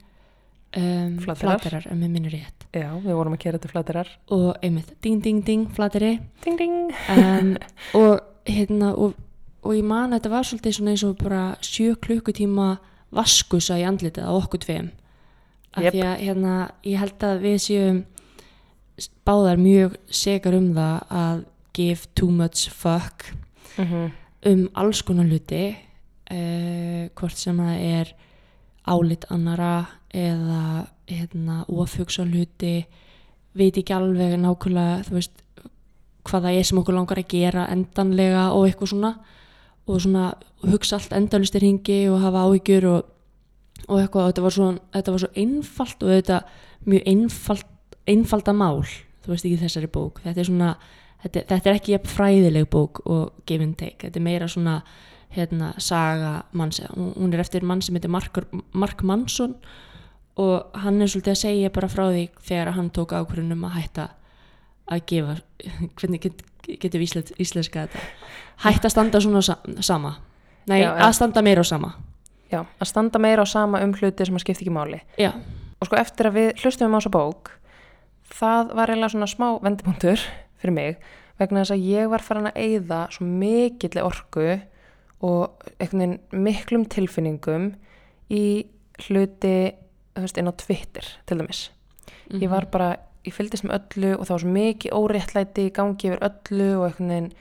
[0.77, 1.19] um.
[1.21, 2.57] Flaterar, ef mér minnur rétt.
[2.75, 4.09] Já, við vorum að kera til flætirar.
[4.33, 6.17] Og einmitt, ding, ding, ding, Flateri.
[6.43, 6.91] Ding, ding.
[7.13, 7.55] um,
[8.01, 9.15] og hérna og,
[9.63, 12.67] og ég man að þetta var svolítið svona eins og bara sjö klukkutíma
[13.15, 14.91] vaskusa í andlitið á okkur tveim
[15.77, 15.95] af Jep.
[15.95, 16.53] því að hérna
[16.87, 17.99] ég held að við séum
[19.27, 21.43] báðar mjög segar um það að
[21.77, 23.29] give too much fuck
[23.77, 24.11] Mm
[24.45, 25.75] um alls konar hluti
[26.31, 28.11] uh, hvort sem það er
[28.85, 32.85] álit annara eða hérna ofugsa hluti
[33.57, 35.41] veit ekki alveg nákvæmlega þú veist
[36.27, 39.13] hvað það er sem okkur langar að gera endanlega og eitthvað svona.
[39.87, 40.25] Og svona
[40.67, 43.11] hugsa allt endalistir hingi og hafa áhyggjur og,
[43.87, 44.23] og eitthvað.
[44.23, 46.39] Og þetta var svo, þetta var svo einfalt og þetta
[46.87, 50.21] mjög einfalt, einfalda mál þú veist ekki þessari bók.
[50.25, 50.73] Þetta er svona
[51.23, 54.81] þetta, þetta er ekki fræðileg bók og give and take, þetta er meira svona
[55.35, 56.79] hérna, saga manns.
[56.95, 58.37] Hún hún er eftir mann sem heitir Mark,
[58.73, 59.55] Mark Mansson
[60.37, 64.07] og hann er svolítið að segja bara frá því þegar hann tók ákvörðunum að hætta
[64.87, 65.35] að gefa
[65.99, 66.43] hvernig get,
[66.79, 68.03] getur við íslensk, íslenska þetta?
[68.63, 70.15] Hætta að standa svona sa sama.
[70.67, 71.93] Nei, Já, að standa meira á sama.
[72.51, 75.01] Já, að standa meira á sama um hluti sem að skipta ekki máli.
[75.19, 75.31] já,
[75.77, 77.51] Og sko eftir að við hlustum á þessa bók,
[78.33, 80.23] það var eiginlega svona smá vendipunktur
[80.61, 80.99] fyrir mig
[81.37, 84.47] vegna þess að ég var farin að eyða svo mikilli orku
[85.25, 87.67] og einhvern veginn miklum tilfinningum
[88.33, 88.45] í
[89.05, 89.57] hluti
[90.17, 91.67] þú veist, inn á Twitter til dæmis.
[92.41, 92.95] Ég var bara,
[93.25, 97.13] ég fylgdist með öllu og það var svo mikið óréttlæti gangi yfir öllu og einhvern
[97.13, 97.31] veginn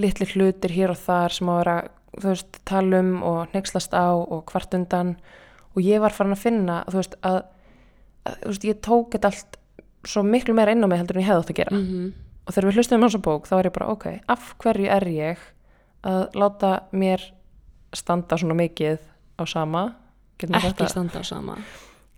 [0.00, 1.76] litli hlutir hér og þar sem að vera
[2.12, 5.16] þú veist, talum og nexlast á og hvart undan.
[5.76, 7.38] Og ég var farin að finna, þú veist, að,
[8.28, 9.58] að þú veist, ég tók þetta allt
[10.08, 11.76] svo miklu meira inn á mig heldur en ég hefði átt að gera.
[11.78, 12.12] Mm
[12.46, 15.08] og þegar við hlustum um þessa bók þá er ég bara, ok, af hverju er
[15.12, 15.46] ég
[16.08, 17.24] að láta mér
[17.94, 18.98] standa svona mikið
[19.38, 19.84] á sama?
[20.42, 21.56] Ekki standa á sama.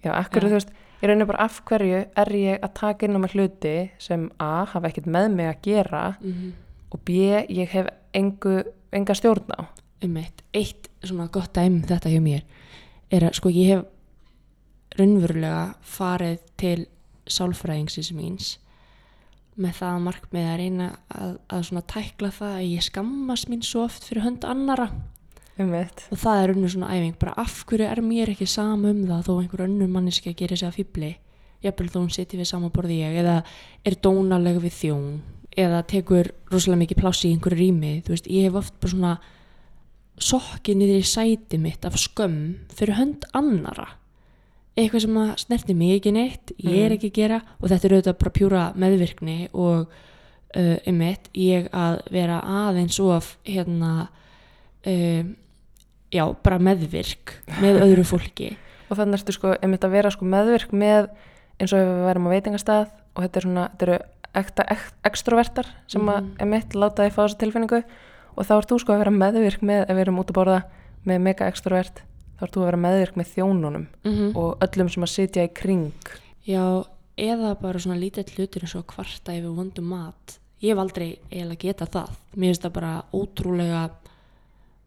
[0.05, 0.29] Já, Já.
[0.33, 0.71] þú veist,
[1.03, 4.65] ég reynir bara af hverju er ég að taka inn á mig hluti sem A,
[4.65, 6.53] hafa ekkert með mig að gera mm
[6.95, 7.11] og B,
[7.51, 8.63] ég hef engu,
[8.95, 9.67] enga stjórn á.
[10.05, 12.43] um eitt, eitt svona gott dæmi um þetta hjá mér
[13.11, 16.87] er að sko ég hef raunverulega farið til
[17.27, 18.51] sálfræðingsins míns
[19.61, 23.63] með það að markmið að reyna að, að svona tækla það að ég skammast mín
[23.65, 24.89] svo oft fyrir hönd annara
[25.55, 26.01] Um mitt.
[26.11, 29.29] og það er unnur svona æfing bara af hverju er mér ekki sama um það
[29.29, 31.11] þó einhver önnur manneski að gera sig að fýbli
[31.63, 33.37] jafnvel þó hún sitji við sama borði ég eða
[33.87, 35.07] er dónaleg við þjón
[35.55, 37.93] eða tekur rosalega mikið pláss í einhverju rými.
[38.03, 39.13] Þú veist, ég hef oft bara svona
[40.15, 42.41] sokkið niður í sæti mitt af skömm
[42.75, 43.89] fyrir hönd annara
[44.77, 46.97] eitthvað sem að snerti mig ekki neitt ég er Mm.
[46.99, 49.87] ekki að gera og þetta er auðvitað bara pjúra meðvirkni og
[50.57, 54.09] uh, einmitt, ég að vera aðeins of hérna
[54.87, 55.23] uh,
[56.15, 58.57] já, bara meðvirk með öðru fólki
[58.93, 61.07] Og þannig ertu sko, einmitt að vera sko meðvirk með
[61.59, 63.99] eins og ef við værum á veitingastað og þetta er svona, þetta eru
[64.35, 66.33] ekta ek, extrovertar sem að Mhm.
[66.43, 67.81] einmitt láta þið fá þessa tilfinningu
[68.37, 70.59] og þá ert þú sko að vera meðvirk með, ef við erum út að borða
[71.07, 72.03] með mega extrovert,
[72.39, 75.53] þá ert þú að vera meðvirk með þjónunum mm og öllum sem að sitja í
[75.55, 75.93] kring.
[76.47, 76.85] já,
[77.17, 80.39] eða bara svona lítill hlutur eins og kvarta yfir vondum mat.
[80.63, 82.17] Ég hef aldrei eiginlega geta það.
[82.35, 83.83] Mér finnst það bara ótrúlega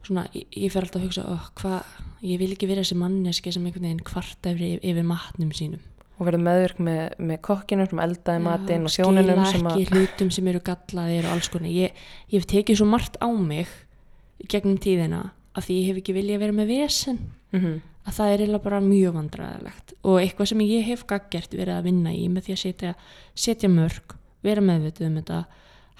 [0.07, 1.93] svona, ég, ég fer alltaf að hugsa oh, hvað,
[2.25, 5.83] ég vil ekki vera þessi manneski sem einhvern veginn kvarta yfir, yfir matnum sínum.
[6.17, 10.31] Og verður meðvirk með, með kokkinum sem eldaði matinn og skila sem að ekki hlutum
[10.33, 11.69] sem eru gallaðir og alls konar.
[11.69, 11.99] Ég,
[12.31, 13.69] ég hef tekið svo margt á mig
[14.49, 15.27] gegnum tíðina
[15.57, 17.21] af því ég hef ekki viljað vera með vesen
[17.51, 17.77] mm
[18.07, 21.87] að það er eiginlega bara mjög vandræðilegt og eitthvað sem ég hef gaggert verið að
[21.89, 22.93] vinna í með því að setja,
[23.35, 25.39] setja mörg vera meðvituð um þetta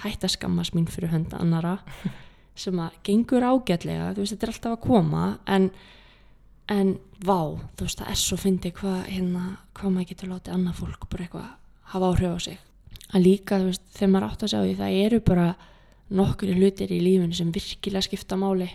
[0.06, 1.78] hætta skammast mín fyrir hönda annara
[2.62, 5.24] sem að gengur ágætlega þú veist þetta er alltaf að koma
[5.56, 5.70] en,
[6.72, 6.94] en
[7.28, 7.40] vá
[7.76, 11.26] þú veist það er svo fyndi hvað hérna, hvað maður getur látið annað fólk bara
[11.28, 11.50] eitthvað
[11.92, 12.62] hafa áhrif á sig.
[13.16, 15.48] Að líka þú veist þegar maður átt að sjá því það eru bara
[16.18, 18.68] nokkri hlutir í lífinu sem virkilega skipta máli.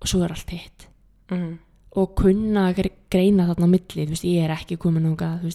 [0.00, 0.86] Og svo er allt hitt
[1.32, 1.52] mm,
[1.96, 5.06] og kunna að gre- greina þarna á milli, þú veist, ég er ekki komin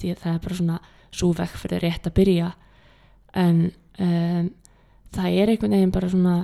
[0.08, 0.80] ég, það er bara svona
[1.12, 2.50] svo vekk fyrir rétt að byrja.
[3.38, 3.60] En
[4.00, 4.50] um,
[5.14, 6.36] það er einhvern veginn bara svona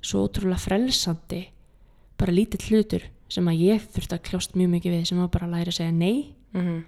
[0.00, 1.42] svo ótrúlega frelsandi
[2.18, 5.46] bara lítill hlutur sem að ég þurfti að kljást mjög mikið við sem var bara
[5.48, 6.34] að læra að segja nei.
[6.56, 6.78] Mm,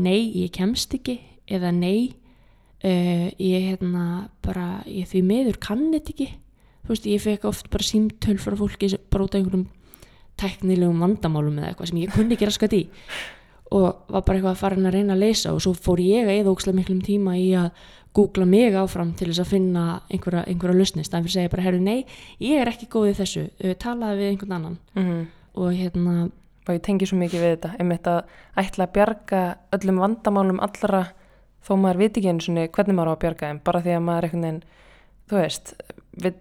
[0.00, 2.14] nei, ég kemst ekki eða nei
[2.82, 4.06] uh, ég hérna
[4.42, 6.28] bara, ég því miður kann þetta ekki.
[6.86, 9.02] Þú veist, ég fekk oft bara símtöl frá fólki sem
[9.34, 9.66] af einhverjum
[10.40, 12.82] teknilegum vandamálum eða eitthvað sem ég kunni ekki raskat í.
[13.74, 16.28] Og var bara eitthvað að fara inn að reyna að leysa og svo fór ég
[16.28, 17.70] að eða ókslega miklum tíma í að
[18.16, 21.64] googla mig áfram til þess að finna einhverja, einhverja lausnist, þannig fyrir að segja bara,
[21.66, 22.06] herru, nei
[22.40, 23.42] ég er ekki góð í þessu,
[23.82, 24.78] talaði við einhvern annan.
[24.96, 25.26] Mm.
[25.56, 26.14] og hérna,
[26.66, 27.72] og ég tengi svo mikið við þetta.
[27.80, 28.32] Einmitt að
[28.62, 29.42] ætla að bjarga
[29.76, 31.02] öllum vandamálum allra
[31.66, 34.06] þó maður viti ekki einu sinni hvernig maður á að bjarga þeim bara því að
[34.06, 34.62] maður veginn
[35.26, 35.72] þú veist,
[36.22, 36.34] vill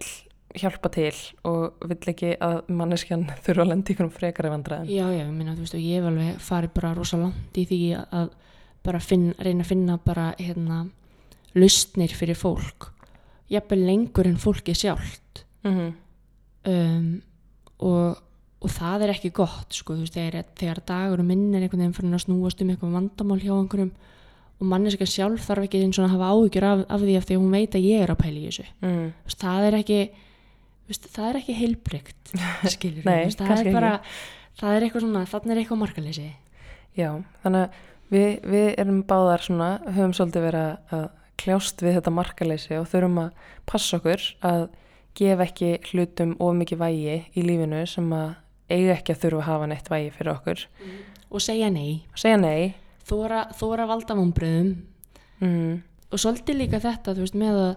[0.59, 1.13] hjálpa til
[1.47, 4.89] og vill ekki að manneskjan þurfa að lenda í einhverjum frekari vandræðum.
[4.91, 7.67] Já, já, ég minna, þú veist, og ég hef alveg farið bara rosa langt í
[7.69, 8.31] því að
[8.85, 10.83] bara finn, reyna að finna bara hérna
[11.55, 12.91] lustnir fyrir fólk
[13.49, 15.45] jafnvel lengur en fólki sjálft.
[15.65, 15.93] Mm
[16.69, 17.21] um,
[17.85, 18.19] og,
[18.63, 21.83] og það er ekki gott sko, þú veist, þegar, þegar dagur og minn er einhvern
[21.83, 23.91] veginn fyrir að snúast um eitthvað vandamál hjá einhverjum
[24.55, 27.35] og manneska sjálf þarf ekki eins og að hafa áhyggjur af, af því af því
[27.35, 28.67] að hún veit að ég er að pæla í þessu.
[28.85, 29.09] Mm.
[29.35, 29.99] Það er ekki
[30.89, 32.31] veist, það er ekki heilbrygt
[32.75, 33.91] skilur Nei, það kannski er bara
[34.59, 36.27] það er eitthvað svona, þannig er eitthvað markaleysi.
[36.95, 37.09] Já,
[37.43, 37.83] þannig að
[38.15, 43.17] við, við erum báðar svona, höfum svolítið verið að- kljást við þetta markaleysi og þurfum
[43.25, 43.31] að
[43.67, 44.61] passa okkur að
[45.19, 48.29] gefa ekki hlutum of mikið vægi í lífinu sem að
[48.71, 50.63] eiga ekki að þurfa að hafa neitt vægi fyrir okkur.
[51.36, 52.05] og segja nei.
[52.15, 52.73] Og segja nei.
[53.05, 54.75] þóra, þóra valda vonbröðum
[55.43, 55.81] Mm,
[56.15, 57.71] og svolítið líka þetta þú veist með að,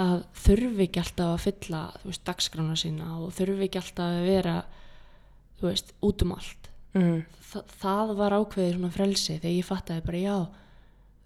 [0.00, 4.56] að þurfi ekki alltaf að fylla veist dagskrána sína og þurfi ekki alltaf að vera
[5.60, 6.68] veist út um allt.
[6.96, 10.36] Mm, Þa, það var ákveðið svona frelsi þegar ég fattaði bara já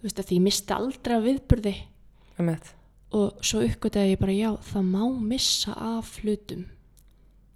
[0.05, 1.75] veist að því ég misti aldrei af viðburði.
[2.35, 2.73] Eitt.
[3.15, 6.65] og svo uppgötaði ég bara já það má missa af hlutum.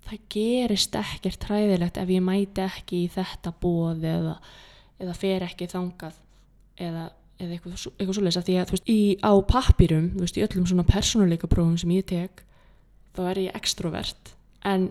[0.07, 4.37] Það gerist ekkert hræðilegt ef ég mæti ekki í þetta bóð eða,
[5.03, 6.21] eða fer ekki þangað
[6.79, 7.09] eða,
[7.39, 10.67] eða eitthvað, eitthvað af því að þú veist, í, á pappýrum, þú veist, í öllum
[10.67, 12.43] svona persónuleika prófum sem ég tek
[13.17, 14.33] þá er ég extrovert
[14.67, 14.89] en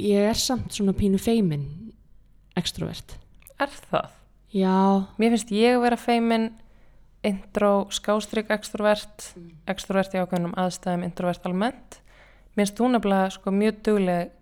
[0.00, 1.64] ég er samt svona pínu feimin
[2.58, 3.16] extrovert
[3.62, 4.10] Er það?
[4.54, 4.74] já,
[5.18, 6.48] Mér finnst ég vera feimin
[7.24, 9.30] intro, skástrík, extrovert
[9.70, 12.00] extrovert í ákveðnum aðstæðum introvert almennt.
[12.54, 14.34] Mér finnst þú nefnilega sko mjög dugleg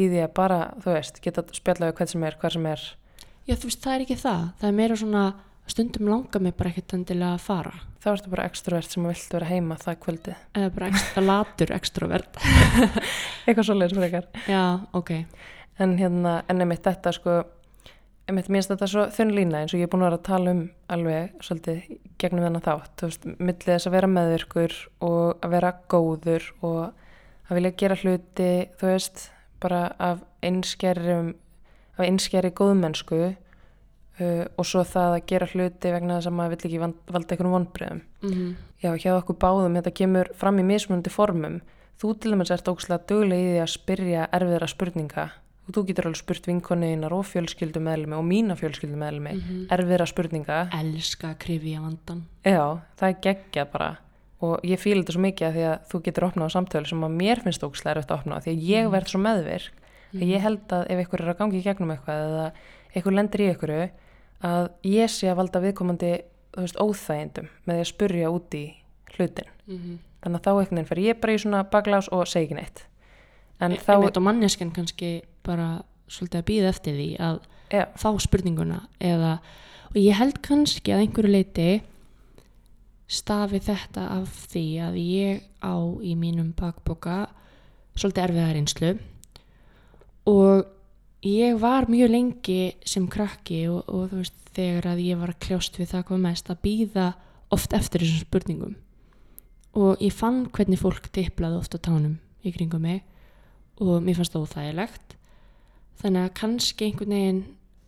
[0.00, 2.86] í því að bara, þú veist, geta spjallað við hvað sem er, hvað sem er.
[3.50, 5.24] já þú veist það er ekki það það er meira svona
[5.66, 9.44] stundum langar mig bara ekkert endilega að fara Þá ertu bara extrovert sem vilt vera
[9.50, 10.36] heima það kvöldið.
[10.56, 12.38] eða bara ekstra latur extrovert
[13.46, 14.28] Eitthvað svoleiðis frekar.
[14.48, 14.62] já,
[14.96, 15.10] ok
[15.80, 17.34] En hérna, en einmitt þetta sko,
[18.28, 20.26] einmitt mér finnst þetta svo þunn lína eins og ég er búin að vera að
[20.26, 20.58] tala um
[20.92, 21.78] alveg svolítið
[22.20, 24.74] gegnum þennan þátt, þú veist, millið þess að vera meðvirkur
[25.08, 26.82] og að vera góður og
[27.48, 29.22] að vilja gera hluti, þú veist,
[29.64, 29.80] bara
[30.10, 31.32] af einskjærum,
[31.96, 33.22] af einskjæri góðmennsku
[34.20, 36.80] uh, og svo það að gera hluti vegna þess að maður vill ekki
[37.12, 38.00] valda einhvern vonbröðum.
[38.22, 41.58] mm Já, hjá okkur báðum, þetta kemur fram í mismunandi formum.
[42.00, 45.24] Þú til dæmis ert ógslag duglega í því að spyrja erfiðra spurninga.
[45.68, 49.66] Og þú getur alveg spurt vinkoneinar og fjölskyldumeðlumi og mína fjölskyldumeðlumi Mhm.
[49.68, 50.70] erfiðra spurninga.
[50.72, 53.96] elska krifja vandan Já, það er geggjað bara.
[54.40, 57.00] Og ég fíla þetta svo mikið að því að þú getur opnað á samtölu sem
[57.04, 58.40] að mér finnst ógslag erfitt að opna.
[58.40, 58.92] Því að ég Mhm.
[58.92, 59.70] verð svo meðvirk.
[60.14, 62.52] að Ég held að ef ykkur er að gangi í gegnum eitthvað eða
[62.96, 63.90] ykkur lendir í ykkur
[64.46, 66.12] að ég sé að valda viðkomandi
[66.56, 68.64] veist, óþægindum með því að spurja út í
[69.16, 69.50] hlutin.
[69.66, 72.82] Mm þannig að þá veginn fer ég bara í svona baklás og segi ekki neitt.
[73.60, 75.12] En þá þá, þetta manneskan kannski
[75.46, 75.68] bara
[76.10, 77.38] svolítið að býða eftir því að
[77.70, 79.36] já, fá spurninguna eða,
[79.92, 81.68] og ég held kannski að einhverju leiti
[83.10, 87.22] stafi þetta af því að ég á í mínum bakboka
[87.96, 88.92] svolítið erfiða reynslu
[90.30, 90.68] og
[91.26, 95.42] ég var mjög lengi sem krakki og, og þú veist þegar að ég var að
[95.44, 97.06] kljást við það hvað mest að býða
[97.54, 98.74] oft eftir þessum spurningum.
[99.78, 103.02] Og ég fann hvernig fólk tiplaði oft á tánum í kringum mig
[103.80, 105.16] og mér fannst það óþægilegt.
[106.00, 107.40] Þannig að kannski einhvern veginn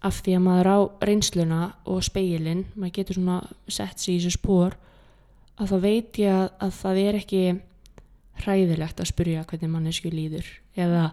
[0.03, 0.78] af því að maður á
[1.09, 3.39] reynsluna og speilin, maður getur svona
[3.70, 4.76] sett sér í þessu spór
[5.61, 7.43] að þá veit ég að, að það er ekki
[8.43, 11.11] hræðilegt að spyrja hvernig mannesku líður eða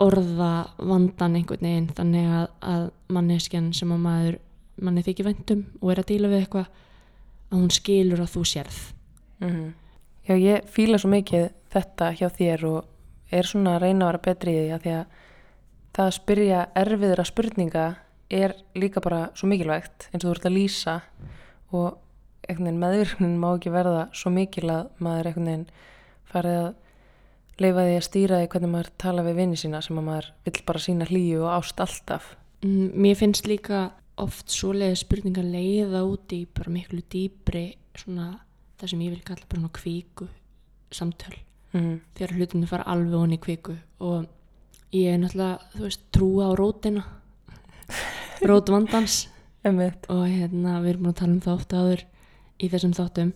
[0.00, 4.38] orða vandan einhvern veginn þannig að, að manneskjan sem að maður
[4.80, 6.70] manni þykir vendum og er að díla við eitthvað
[7.50, 8.80] að hún skilur að þú sérð.
[9.40, 9.52] Mm
[10.30, 14.22] já, ég fíla svo mikið þetta hjá þér og er svona að reyna að vera
[14.26, 15.16] betri í því að því að
[15.96, 17.86] það að spyrja erfiðra spurninga
[18.30, 20.96] er líka bara svo mikilvægt eins og þú ert að lýsa
[21.74, 21.98] og
[22.50, 25.32] meðvirknin má ekki verða svo mikil að maður
[26.30, 26.70] farið að
[27.60, 30.62] leifa því að stýra því hvernig maður tala við vinni sína sem að maður vill
[30.66, 32.30] bara sína hlýju og ást alltaf.
[32.64, 33.90] Mm, Mér finnst líka
[34.20, 38.32] oft svoleiði spurningar leiða út í bara miklu dýbri svona
[38.80, 40.28] það sem ég vil kalla bara kvíku
[40.90, 41.36] samtöl.
[41.70, 42.00] Mm.
[42.18, 44.24] þegar hlutinu fara alveg honni kvíku og
[44.90, 47.04] ég er náttúrulega, þú veist, trúa á rótina
[48.50, 49.28] rót vandans.
[49.62, 52.02] Og hérna við erum búin að tala um það ofta áður
[52.58, 53.32] í þessum þáttum.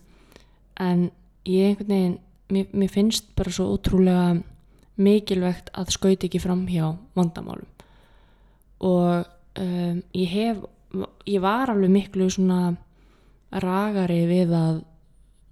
[0.81, 1.03] En
[1.45, 2.17] ég einhvern veginn
[2.55, 4.37] mér, mér finnst bara svo ótrúlega
[5.01, 7.69] mikilvægt að skauti ekki fram hjá vandamálum.
[8.85, 9.27] Og
[9.59, 10.63] um, ég hef
[11.27, 12.75] ég var alveg miklu svona
[13.51, 14.83] ragari við að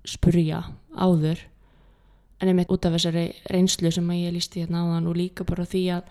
[0.09, 0.62] spurja
[0.94, 1.40] áður.
[2.42, 5.66] En einmitt út af þessari reynslu sem að ég lísti hérna áðan og líka bara
[5.68, 6.11] því að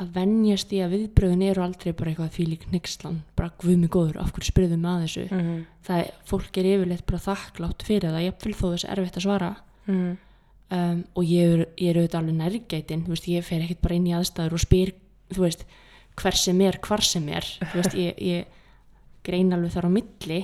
[0.00, 3.90] að venjast í að viðbröðin eru aldrei bara eitthvað því lík nexlan, bara guð mig
[3.92, 5.24] góður, af hverju spurðum með að þessu?
[5.36, 5.58] Mm.
[5.84, 9.26] það er, fólk er yfirleitt bara þakklátt fyrir það, ég vil þó þess erfitt að
[9.26, 9.50] svara
[9.86, 10.16] Mm.
[10.70, 13.94] um, og ég er, ég er auðvitað alveg nærgætin þú veist, ég fer ekkert bara
[13.96, 14.92] inn í aðstæður og spyr
[15.32, 15.64] þú veist,
[16.20, 18.44] hver sem er, hvar sem er þú veist, ég, ég
[19.26, 20.40] grein alveg þar á milli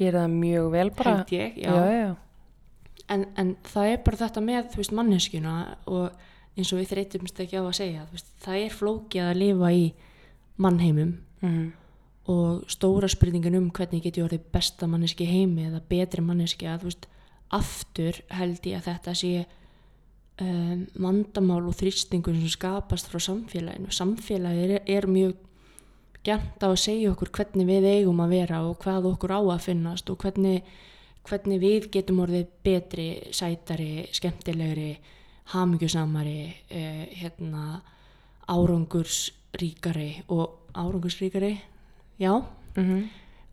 [0.00, 2.10] gera það mjög vel bara held ég, já, já.
[3.10, 5.54] En, en það er bara þetta með, þú veist, manneskjuna
[5.90, 6.10] og
[6.58, 9.84] eins og við þreytumst ekki á að segja, veist, það er flókið að lifa í
[10.60, 11.70] mannheimum Mm.
[12.28, 16.82] og stóra spurningin um hvernig get ég orðið besta manneski heimi eða betri manneski að,
[16.82, 17.06] þú veist,
[17.54, 19.32] aftur held ég að þetta sé
[20.40, 23.92] um, vandamál og þrýstingur sem skapast frá samfélaginu.
[23.94, 25.36] Samfélagið er, er mjög
[26.26, 29.64] gænt á að segja okkur hvernig við eigum að vera og hvað okkur á að
[29.68, 30.60] finnast og hvernig,
[31.28, 34.92] hvernig við getum orðið betri, sætari, skemmtilegri,
[35.54, 37.80] hamingjusamari, uh, hérna,
[38.50, 41.56] árangursríkari og árangursríkari,
[42.20, 42.34] já,
[42.76, 43.08] Mm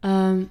[0.05, 0.43] um,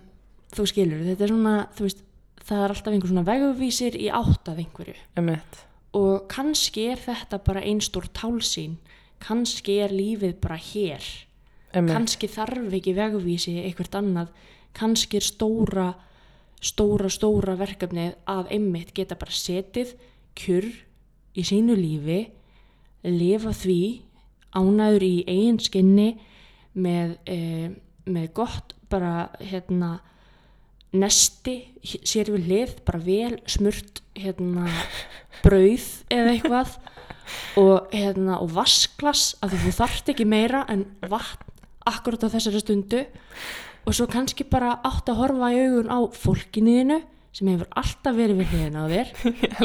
[0.57, 2.03] þú skilur, þetta er svona, þú veist,
[2.47, 5.61] það er alltaf einhver svona vegvísir í átt að einhverju Einmitt.
[5.99, 8.76] og kannski er þetta bara einstór tálsýn,
[9.22, 11.05] kannski er lífið bara hér,
[11.72, 11.94] Einmitt.
[11.94, 14.34] kannski þarf ekki vegvísi eitthvað annað,
[14.76, 15.88] kannski er stóra,
[16.61, 19.97] stóra, stóra verkefnið að einmitt geta bara setið
[20.36, 20.68] kjur
[21.36, 22.20] í sínu lífi,
[23.07, 23.80] lifa því
[24.57, 26.09] ánæður í eigin skinni
[26.76, 27.70] með, e,
[28.09, 29.99] með gott bara hérna
[31.01, 34.68] nesti sér við hlið, bara vel smurt hérna
[35.44, 36.76] brauð eða eitthvað.
[37.59, 41.42] Og, hérna, og vasklas af því þú þarft ekki meira en vatn
[41.86, 43.03] akkurat á þessari stundu.
[43.86, 47.01] Og svo kannski bara átt að horfa í augun á fólkinniðinu
[47.37, 49.09] sem hefur alltaf verið við hliðina á þér.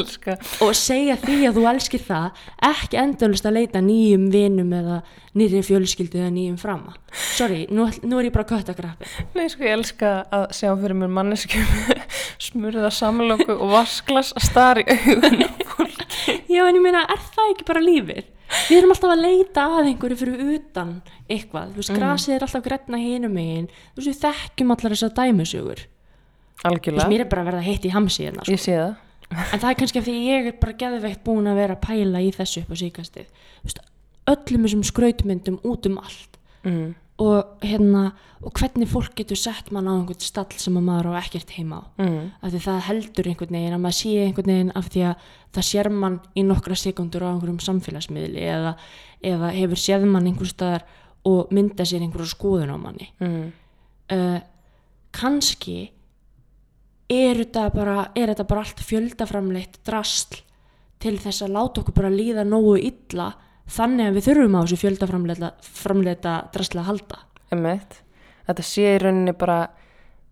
[0.66, 4.98] Og segja því að þú elskir það ekki endalust að leita nýjum vinum eða
[5.38, 6.92] nýri fjölskyldu eða nýjum frama
[7.32, 10.68] sorry, nú, nú er ég bara kött að grappi Nei, sko, ég elska að sjá
[10.82, 12.02] fyrir mér mannesku með
[12.42, 16.36] smurða samlóku og vasklas að stara í augun á fólki.
[16.52, 18.28] já en ég meina, er það ekki bara lífið?
[18.68, 20.92] Við erum alltaf að leita að einhverju fyrir utan
[21.24, 25.14] eitthvað, þú veist, grasið er alltaf grætna hinum megin, þú veist, við þekkjum allar þessar
[25.16, 25.86] veist,
[26.64, 28.52] Algjörlega, mér er bara að verða heitt í hamsi hérna, sko.
[28.52, 28.94] ég sé það.
[29.32, 32.20] en það er kannski af því ég er bara geðveikt búin að vera að pæla
[32.22, 33.26] í þessu upp á síkastið,
[34.32, 36.28] öllum þessum skrautmyndum út um allt
[36.64, 36.94] Mm.
[37.18, 41.22] og hérna og hvernig fólk getur sett mann á einhvern stall sem að maður á
[41.26, 42.30] ekkert heima á Mm.
[42.42, 45.16] af því það heldur einhvern veginn að maður sé einhvern veginn af því að
[45.52, 48.76] það sér mann í nokkra sekundur á einhverjum samfélagsmiðli eða,
[49.24, 50.82] eða hefur séð mann einhver staðar
[51.24, 53.52] og mynda sér einhverju skoðun á manni Mm.
[54.12, 54.40] uh,
[55.12, 55.90] kannski
[57.12, 60.40] er þetta bara er þetta bara allt fjöldaframleitt drasl
[61.02, 63.32] til þess að láta okkur bara líða nógu illa
[63.72, 68.00] þannig að við þurfum á þessu fjöldaframleita drasli að halda Einmitt.
[68.48, 69.58] Þetta sé í rauninni bara,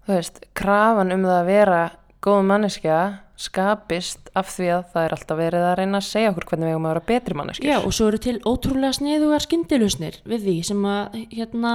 [0.06, 1.80] þú veist, krafan um það að vera
[2.24, 3.00] góð manneskja
[3.40, 6.74] skapist af því að það er alltaf verið að reyna að segja okkur hvernig við
[6.74, 7.70] eigum að vera betri manneskjur.
[7.70, 11.74] Já, og svo eru til ótrúlega sniðugar skyndilusnir við því sem að hérna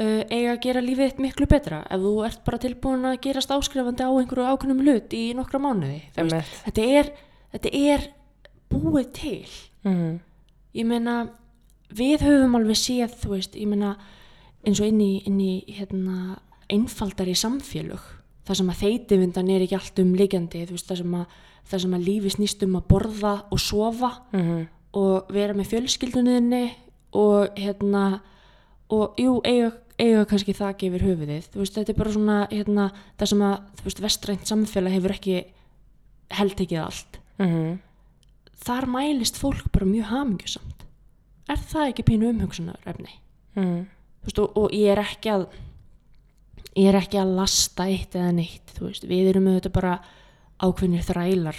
[0.00, 3.52] uh, eiga að gera lífið þitt miklu betra ef þú ert bara tilbúin að gerast
[3.54, 7.12] áskrifandi á einhverju ákveðnum hlut í nokkra mánuði þetta, er,
[7.54, 8.08] þetta er
[8.70, 9.50] búið til.
[9.84, 10.16] Mm.
[10.76, 11.14] ég meina
[11.96, 13.94] við höfum alveg séð veist, meina
[14.66, 16.40] eins og inn í, inn í hérna,
[16.70, 18.02] einfaldari samfélög
[18.46, 20.12] þar sem að þeitivindan er ekki allt um
[20.74, 21.40] veist, þar sem að,
[21.96, 26.64] að lífi snýst um að borða og sofa Mm og vera með fjölskyldunniðinni
[27.18, 28.04] og hérna
[28.90, 29.70] og jú, eiga,
[30.00, 32.88] eiga kannski þak yfir höfuðið, veist, þetta er bara svona hérna,
[33.20, 35.38] það sem að, veist, vestrænt samfélag hefur ekki
[36.40, 37.20] held ekki allt.
[37.40, 37.78] Mm
[38.64, 40.84] þar mælist fólk bara mjög hamingjusamt.
[41.50, 43.12] Er það ekki pínu umhugsunar efni
[43.56, 43.80] mm.
[44.22, 45.46] þú veist, og, og ég er ekki að
[46.76, 49.96] ég er ekki að lasta eitt eða neitt við erum auðvitað bara
[50.60, 51.58] ákveðnir þrælar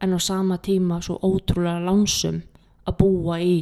[0.00, 2.42] en á sama tíma svo ótrúlega lánsum
[2.88, 3.56] að búa í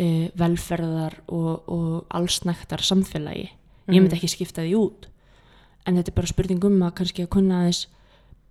[0.00, 3.48] uh, velferðar og, og allsnæktar samfélagi.
[3.88, 5.08] Ég myndi ekki skipta því út.
[5.88, 7.86] En þetta er bara spurning um að kannski að kunna aðeins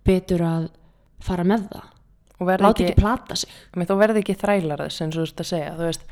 [0.06, 0.66] betur að
[1.22, 1.86] fara með það.
[2.38, 3.54] Og láti ekki, ekki plata sig.
[3.72, 5.70] Einmitt, og verði ekki þrælar þess eins og þú veist að segja.
[5.78, 6.04] Þú veist,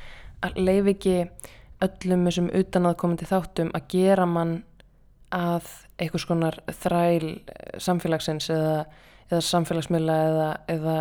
[0.46, 1.16] að leif ekki
[1.86, 4.54] öllum þessum utanaðkomandi þáttum að gera mann
[5.34, 5.68] að
[6.00, 8.84] einhvers konar þræl eh, samfélagsins eða,
[9.30, 10.96] eða samfélagsmiðla eða, eða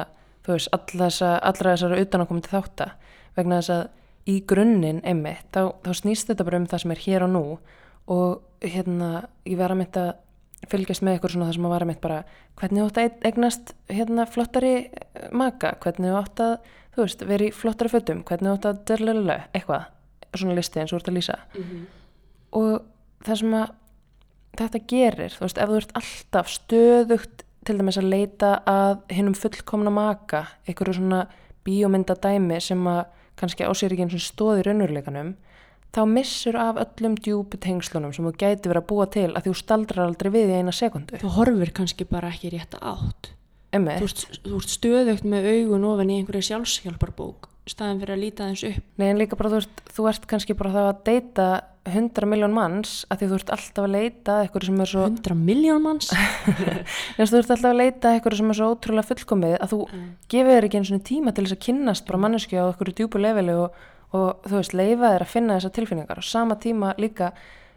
[0.46, 2.90] þú veist, allra þessara utanaðkomandi þátta.
[3.38, 3.86] Vegna þess að
[4.26, 7.44] í grunninn einmitt, þá, þá snýst þetta bara um það sem er hér og nú
[8.12, 9.10] og hérna,
[9.46, 10.16] ég vera mitt að
[10.70, 12.20] fylgjast með ykkur svona það sem að vara mitt bara
[12.58, 16.54] hvernig þú átt að eignast hérna flottari eh, maka, hvernig þú átt að
[16.96, 19.90] þú veist, vera í flottari fötum, hvernig þú átt að dörlelele, eitthvað,
[20.36, 21.36] svona listi eins og þú ert að lýsa.
[22.56, 22.70] Og
[23.26, 23.74] það sem að
[24.56, 29.36] þetta gerir, þú veist, ef þú ert alltaf stöðugt til dæmis að leita að hinnum
[29.36, 31.26] fullkomna maka einhverju svona
[31.66, 33.04] bíómynda dæmi sem að
[33.40, 35.34] kannski á sér ekki eins og stóði raunurleikanum,
[35.96, 39.56] þá missur af öllum djúpu tengslunum sem þú gæti verið að búa til að þú
[39.62, 41.20] staldrar aldrei við í eina sekundu.
[41.22, 43.32] þú horfir kannski bara ekki í rétta átt
[43.76, 44.08] þú
[44.46, 48.90] þú ert stöðugt með augun ofan í einhverju sjálfshjálparbók staðin fyrir að líta þess upp.
[49.02, 51.48] Nei en líka bara þú ert, þú ert kannski bara þá að deyta
[51.86, 55.04] 100 miljón manns að því þú ert alltaf að leita að eitthvað sem er svo
[55.06, 56.08] 100 miljón manns?
[57.18, 59.80] Þú ert alltaf að leita að eitthvað sem er svo ótrúlega fullkomið að þú
[60.34, 63.22] gefur þér ekki eins og tíma til þess að kynnast bara manneski á eitthvað djúpu
[63.22, 63.84] leveli og,
[64.18, 66.24] og þú veist, leifa þér að finna þessar tilfinningar.
[66.24, 67.32] Og sama tíma líka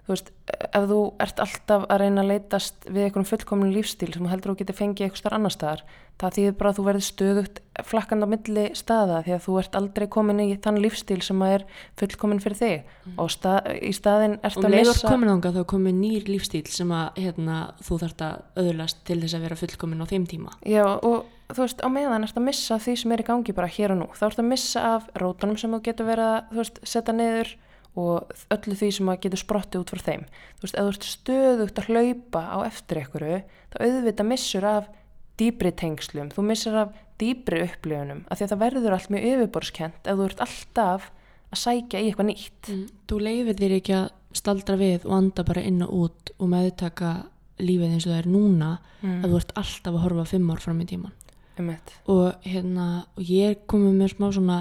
[0.08, 4.24] þú veist, ef þú ert alltaf að reyna að leitast við einhverjum fullkomnum lífstíl sem
[4.24, 5.84] þú heldur að þú getur fengið eitthvað starf annar staðar
[6.18, 9.76] það þýðir bara að þú verður stöðugt flakkand á milli staða því að þú ert
[9.78, 11.64] aldrei komin í þann lífstíl sem að er
[12.00, 12.88] fullkomin fyrir þig.
[13.22, 16.90] Og stað, í staðin ert og að missa komin ánga þá komin nýr lífstíl sem
[16.94, 20.56] að hérna, þú þarft að öðlast til þess að vera fullkomin á þeim tíma.
[20.66, 23.70] Já, og þú veist, á meðan ert að missa því sem er í gangi bara
[23.70, 24.10] hér og nú.
[24.18, 27.54] Þá ert að missa af rótunum sem þú getur verið að, þú setja niður
[27.98, 30.24] og öllu því sem að getur sprottið út frá þeim.
[30.58, 33.42] Þú veist, ef þú ert stöðugt að hlaupa á eftir einhverju,
[33.72, 34.90] þá auðvitað missur af
[35.38, 40.10] dýbri tengslum, þú missir af dýbri upplifunum, af því að það verður allt mjög yfirborskent
[40.10, 41.08] ef þú ert alltaf
[41.48, 45.44] að sækja í eitthvað nýtt Mm, þú leifir þér ekki að staldra við og anda
[45.44, 47.12] bara inn og út og meðtaka
[47.58, 48.70] lífið eins og það er núna
[49.00, 49.22] mm.
[49.22, 51.14] að þú ert alltaf að horfa fimm ár fram í tíman
[51.58, 54.58] eitt og hérna og ég komið með smá svona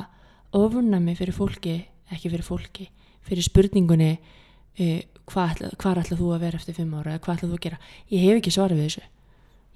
[0.58, 1.76] ofurnæmi fyrir fólki,
[2.10, 2.88] ekki fyrir fólki
[3.28, 7.52] fyrir spurningunni uh, hvað ætla, ætlað þú að vera eftir fimm ára eða hvað ætlað
[7.52, 7.80] þú að gera?
[8.14, 9.06] Ég hef ekki svarið við þessu.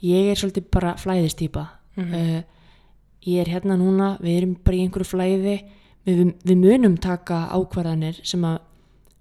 [0.02, 1.68] Ég er svolítið bara flæðistýpa.
[2.00, 2.14] Mhm.
[2.16, 2.42] uh,
[3.28, 5.58] ég er hérna núna við erum bara í einhverju flæði.
[6.02, 8.58] Við, við munum taka ákvarðanir sem að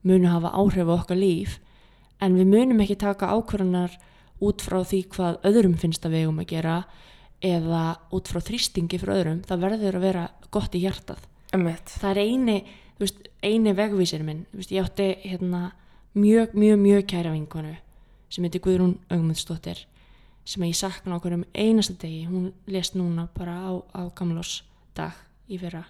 [0.08, 1.58] munum hafa áhrif á okkar líf
[2.24, 3.98] en við munum ekki taka ákvarðanar
[4.40, 6.76] út frá því hvað öðrum finnst að við eigum að gera
[7.44, 7.82] eða
[8.16, 9.42] út frá þrýstingi frá öðrum.
[9.48, 11.20] Það verður að vera gott í hjartað.
[11.56, 12.56] Eitt það er eini,
[13.00, 15.72] veist, eini vegvísir minn veist, ég átti hérna,
[16.14, 17.76] mjög, mjög, mjög kæra vinkonu
[18.30, 19.86] sem heitir Guðrún Ögmundsdóttir
[20.44, 22.24] sem ég sakna okkur um einasta degi.
[22.26, 24.62] Hún lést núna bara á, á gamlós
[24.94, 25.16] dag
[25.50, 25.84] í fyrra.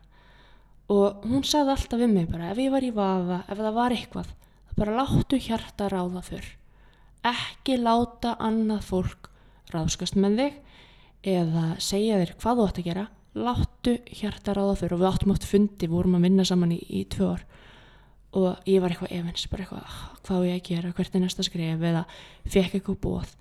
[0.90, 3.94] Og hún sagði alltaf við mig bara ef ég var í vafa, ef það var
[3.94, 4.32] eitthvað
[4.80, 6.46] bara láttu hjarta ráða fyrr
[7.26, 9.28] ekki láta annað fólk
[9.70, 14.96] ráðskast með þig eða segja þér hvað þú átt að gera láttu hjarta ráða fyrr
[14.96, 17.44] og við áttum átt fundi, við vorum að vinna saman í, í tvö ár.
[18.40, 21.20] Og ég var eitthvað efins, bara eitthvað "Ah, hvað á ég að gera, hvert er
[21.20, 21.80] næsta skref?
[21.80, 22.04] Eða
[22.46, 23.36] fekk eitthvað bóð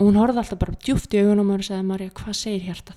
[0.00, 2.96] og hún horfði alltaf bara djúft í augunum og sagði Marja, hvað segir hjartað?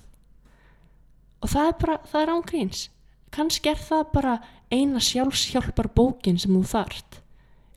[1.43, 2.89] Og það er bara, það er ángríns
[3.34, 4.34] kannski er það bara
[4.74, 7.19] eina sjálfshjálpar bókin sem þú þart.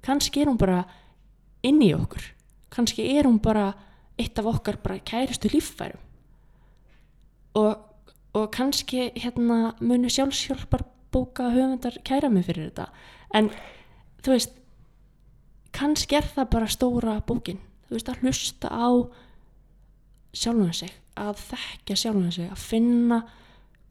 [0.05, 0.85] Kannski er hún bara
[1.67, 2.23] inn í okkur.
[2.73, 3.71] Kannski er hún bara
[4.21, 6.01] eitt af okkar bara kæristu líffærum.
[7.57, 7.86] Og,
[8.37, 12.91] og kannski hérna munu sjálfshjálpar bóka höfundar kæra mig fyrir þetta.
[13.35, 13.49] En
[14.21, 14.59] þú veist
[15.77, 17.63] kannski er það bara stóra bókin.
[17.89, 18.89] Þú veist að hlusta á
[20.37, 23.23] sjálfum sig að þekkja sjálfum sig að finna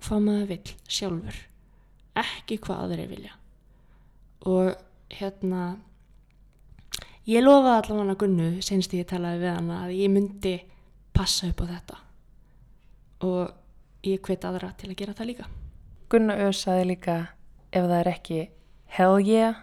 [0.03, 1.41] hvað maður vill sjálfur
[2.15, 3.33] ekki hvað aðri vilja.
[4.45, 4.71] Og
[5.11, 5.75] hérna
[7.25, 10.55] ég lofaði allavega Gunnu senst ég talaði við hana að ég myndi
[11.15, 12.01] passa upp á þetta.
[13.25, 13.64] Og
[14.05, 15.45] ég hvet aðra til að gera það líka.
[16.09, 17.15] Gunnar Ö saði líka
[17.71, 18.39] ef það er ekki
[18.97, 19.55] hell yeah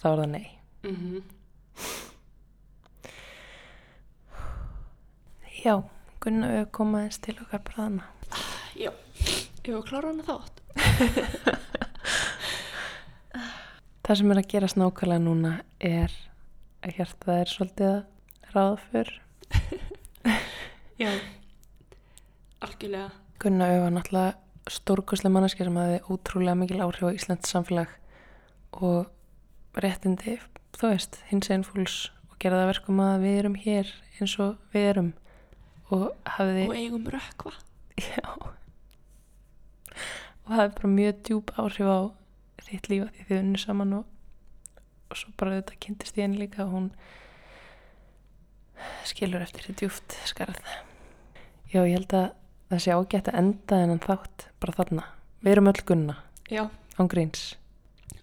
[0.00, 0.48] þá er það nei.
[0.84, 1.22] Mm -hmm.
[5.64, 5.82] já,
[6.20, 8.04] Gunnar Ö komaðist til okkar bara þarna
[8.74, 8.90] Já,
[9.64, 10.60] ég var klára hana þátt.
[14.04, 16.12] Það sem er að gerast nákvæmlega núna er
[16.84, 18.04] að hjartað er svolítið að
[18.52, 19.12] ráða fyrr
[21.02, 21.10] Já,
[22.60, 27.90] algjörlega Gunnar Ö var náttúrulega stórkoslega manneski sem hafði ótrúlega mikil áhrif á Íslands samfélag
[28.72, 29.10] og
[29.76, 30.38] réttindi,
[30.72, 31.96] þú veist, hins einn fólks
[32.30, 35.10] og gera það verkum að við erum hér eins og við erum
[35.92, 36.06] og
[36.38, 37.52] hafði, og eigum rökkva.
[38.00, 38.24] Já.
[40.46, 42.00] Og hafði bara mjög djúb áhrif á
[42.64, 44.06] þitt lífa því þið unnu saman og,
[45.10, 46.88] og svo bara þetta kynntist ég henni líka og hún
[49.04, 50.64] skilur eftir því djúft skarð.
[51.68, 52.32] Já, ég held að
[52.70, 55.04] það sé ágætt að enda þennan þátt bara þarna,
[55.44, 56.16] við erum öll gunna.
[56.50, 56.64] Já,
[56.98, 57.54] án gríns.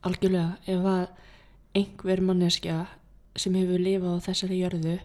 [0.01, 0.57] Algjörlega.
[0.65, 1.05] Ef að
[1.77, 2.77] einhver manneskja
[3.39, 4.97] sem hefur lifað á þessari jörðu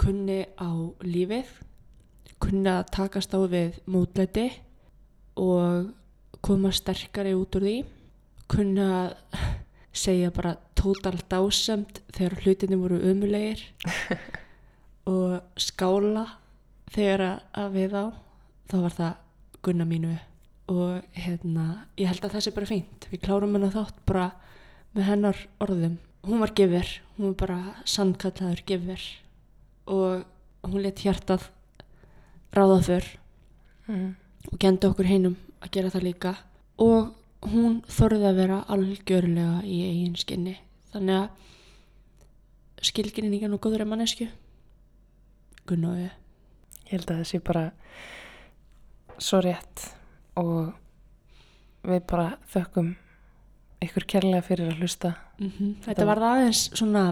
[0.00, 0.70] kunni á
[1.04, 1.50] lífið
[2.40, 4.46] kunni að takast á við mótlæti
[5.40, 5.90] og
[6.40, 7.76] koma sterkari út úr því
[8.50, 9.14] kunni að
[10.04, 13.62] segja bara total dásamt þegar hlutinni voru umulegir
[15.12, 16.26] og skála
[16.90, 18.04] þegar að við á
[18.70, 19.16] þá var það
[19.66, 20.12] gunna mínu
[20.70, 21.64] og hérna,
[21.98, 23.06] ég held að það sé bara fínt.
[23.10, 24.26] Við klárum hennar þátt bara
[24.94, 25.98] með hennar orðum.
[26.26, 27.58] Hún var gefur, hún var bara
[27.88, 29.06] sannkallaður gefur
[29.90, 31.48] og hún let hjartað
[32.54, 33.08] ráða fyrr
[33.88, 34.10] mm.
[34.52, 36.34] og kendi okkur hinum að gera það líka.
[36.80, 37.10] Og
[37.50, 40.58] hún þorði að vera algjörlega í eigin skinni.
[40.92, 41.50] Þannig að
[42.80, 44.26] skilginni nýjan og góður er mannesku
[45.68, 46.14] Gunnói ég
[46.90, 47.64] held að það sé bara
[49.20, 49.86] svo rétt
[50.40, 50.72] og
[51.86, 52.94] við bara þökkum
[53.84, 55.14] ykkur kærlega fyrir að hlusta.
[55.40, 57.04] Mm Þetta var aðeins svona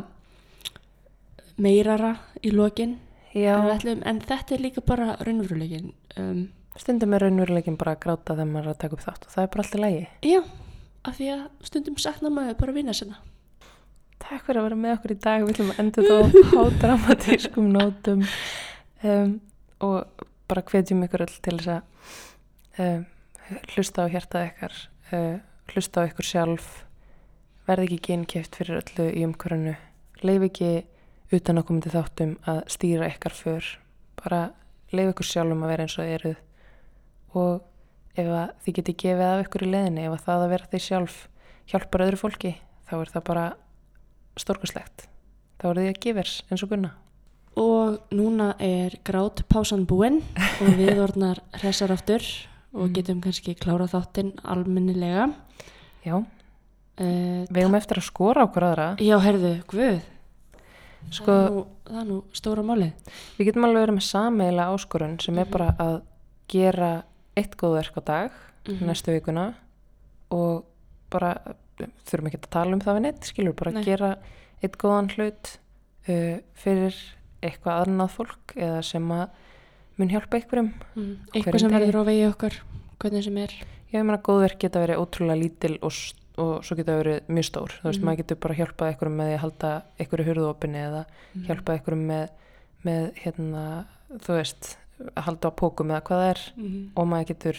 [1.56, 2.98] meirara í lokin.
[3.38, 6.46] En, ætlum, en þetta er líka bara raunveruleikin um,
[6.80, 9.42] stundum er raunveruleikin bara að gráta þegar maður er að taka upp þátt og það
[9.42, 10.40] er bara alltaf lægi Já,
[11.04, 13.20] af því að stundum sakna maður bara vinna sinna.
[14.18, 15.44] Takk fyrir að vera með okkur í dag.
[15.44, 16.24] Við ætlum að enda þetta á
[16.56, 18.24] hádramatískum nótum.
[19.06, 19.34] Um,
[19.84, 23.06] og bara hvetjum ykkur öll til þess að um,
[23.74, 24.76] hlusta á hjartað ykkar
[25.12, 25.38] uh,
[25.72, 26.68] hlusta á ykkur sjálf.
[27.68, 29.76] Verði ekki geinkjöft fyrir öllu í umhverfinu.
[30.24, 30.70] Leif ekki
[31.36, 33.72] utan að komandi þáttum að stýra ykkar för.
[34.22, 34.44] Bara
[34.94, 36.38] leif ykkur sjálfum að vera eins og eruð.
[37.36, 37.58] Og
[38.18, 41.18] ef þið geti gefið af ykkur í leðinni ef að það að vera þið sjálf
[41.68, 42.54] hjálpar öðru fólki
[42.88, 43.44] þá er það bara
[44.38, 45.04] stórkuslegt
[45.60, 46.94] þá er þið að gefers eins og gunna
[47.58, 52.22] Og núna er grát pásan búinn og við orðnar hressar aftur
[52.72, 52.92] og Mm.
[52.94, 55.32] getum kannski klárað þáttinn almennilega.
[56.04, 56.24] já,
[56.98, 60.00] Uh, við erum eftir að skora okkur aðra já, herðu, guð,
[61.14, 63.12] sko, það, er nú, það er nú stóra málið.
[63.38, 65.52] við getum alveg verið með sameila áskorun sem er Mhm.
[65.52, 66.02] bara að
[66.48, 67.04] gera
[67.36, 68.30] eitt góðverk á dag
[68.66, 68.84] Mhm.
[68.90, 69.54] næstu vikuna
[70.32, 70.64] og
[71.08, 71.38] bara
[71.78, 73.82] þurfum ekki að tala um það við neitt skilur bara Nei.
[73.82, 74.16] að gera
[74.60, 75.58] eitt góðan hlut
[76.08, 76.94] uh, fyrir
[77.42, 79.28] eitthvað annað fólk eða sem að
[79.98, 81.16] mun hjálpa einhverjum Mm.
[81.34, 82.54] Eitthvað sem verður á vegi okkar,
[83.00, 83.52] hvernig sem er.
[83.92, 85.92] ég meina góðverk geta verið ótrúlega lítil og,
[86.38, 88.04] og svo geta verið mjög stór þú veist Mhm.
[88.08, 91.46] maður getur bara hjálpað einhverjum með að halda einhverju hurðopinni eða Mm.
[91.46, 92.28] hjálpað einhverjum með,
[92.84, 93.84] með hérna,
[94.18, 94.76] þú veist
[95.16, 96.90] að halda á pókum eða hvað það er Mm.
[96.96, 97.56] og maður getur,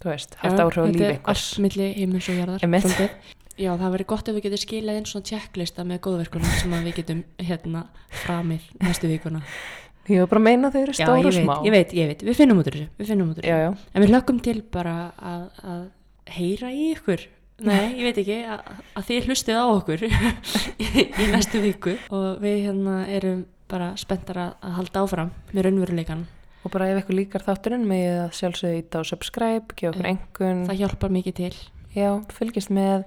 [0.00, 2.60] þú veist, haft áhrif á líf Þetta er einhvers allt milli heimils og jarðar.
[3.56, 6.96] Já, það verður gott ef við getum skilað inn svona checklista með góðverkunum sem við
[7.00, 7.86] getum hérna
[8.24, 9.40] framið næstu vikuna.
[10.08, 12.10] ég var bara að meina þau eru Já, stór ég og smá ég veit, ég
[12.12, 13.54] veit, við finnum út úr þessu, við finnum út úr þessu.
[13.54, 13.88] já, já.
[13.96, 15.82] En við hlökkum til bara að, að
[16.36, 17.24] heyra í ykkur.
[17.66, 20.02] Nei, ég veit ekki, að, að þið hlustið á okkur
[20.84, 26.26] í, næstu viku og við hérna erum bara spenntar að, halda áfram með raunveruleikan.
[26.66, 30.10] og bara ef eitthvað líkar þátturinn með að sjálfsögðu íta á subscribe, gefa okkur Já.
[30.12, 31.54] engun Það hjálpar mikið til.
[31.96, 33.04] já, fylgist með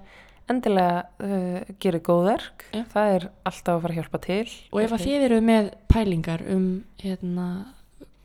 [0.50, 2.84] endilega uh, gerir góðverk Já.
[2.94, 4.42] það er alltaf að fara að hjálpa til.
[4.74, 6.68] Og ef að þið eru með pælingar um
[7.02, 7.48] hérna,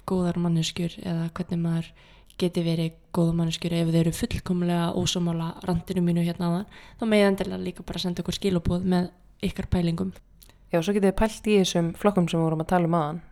[0.08, 1.92] góðar manneskjur eða hvernig maður
[2.40, 7.28] geti verið góða manneskjur ef þeir eru fullkomlega ósámála randinu mínu hérna áðan, þá megið
[7.28, 9.12] endilega líka bara senda okkur skilabóð með
[9.44, 10.10] ykkar pælingum.
[10.72, 13.22] já, svo getið þið pælt í þessum flokkum sem við vorum að tala um aðan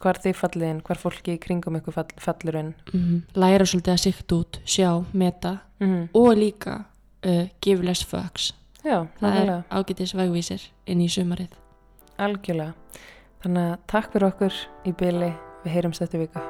[0.00, 4.38] hvar þið falliðin, hvar fólki kringum ykkur fall, fallur inn Mm Læra svolítið að sikta
[4.40, 6.84] út, sjá, meta mm og líka
[7.24, 8.52] uh, give less fucks.
[8.84, 11.48] já, Það er ágætis vegvísir inn í sumarið.
[12.18, 12.74] algjörlega
[13.42, 14.54] þannig að takk fyrir okkur
[14.86, 15.32] í byli
[15.64, 16.42] við heyrumst þetta vika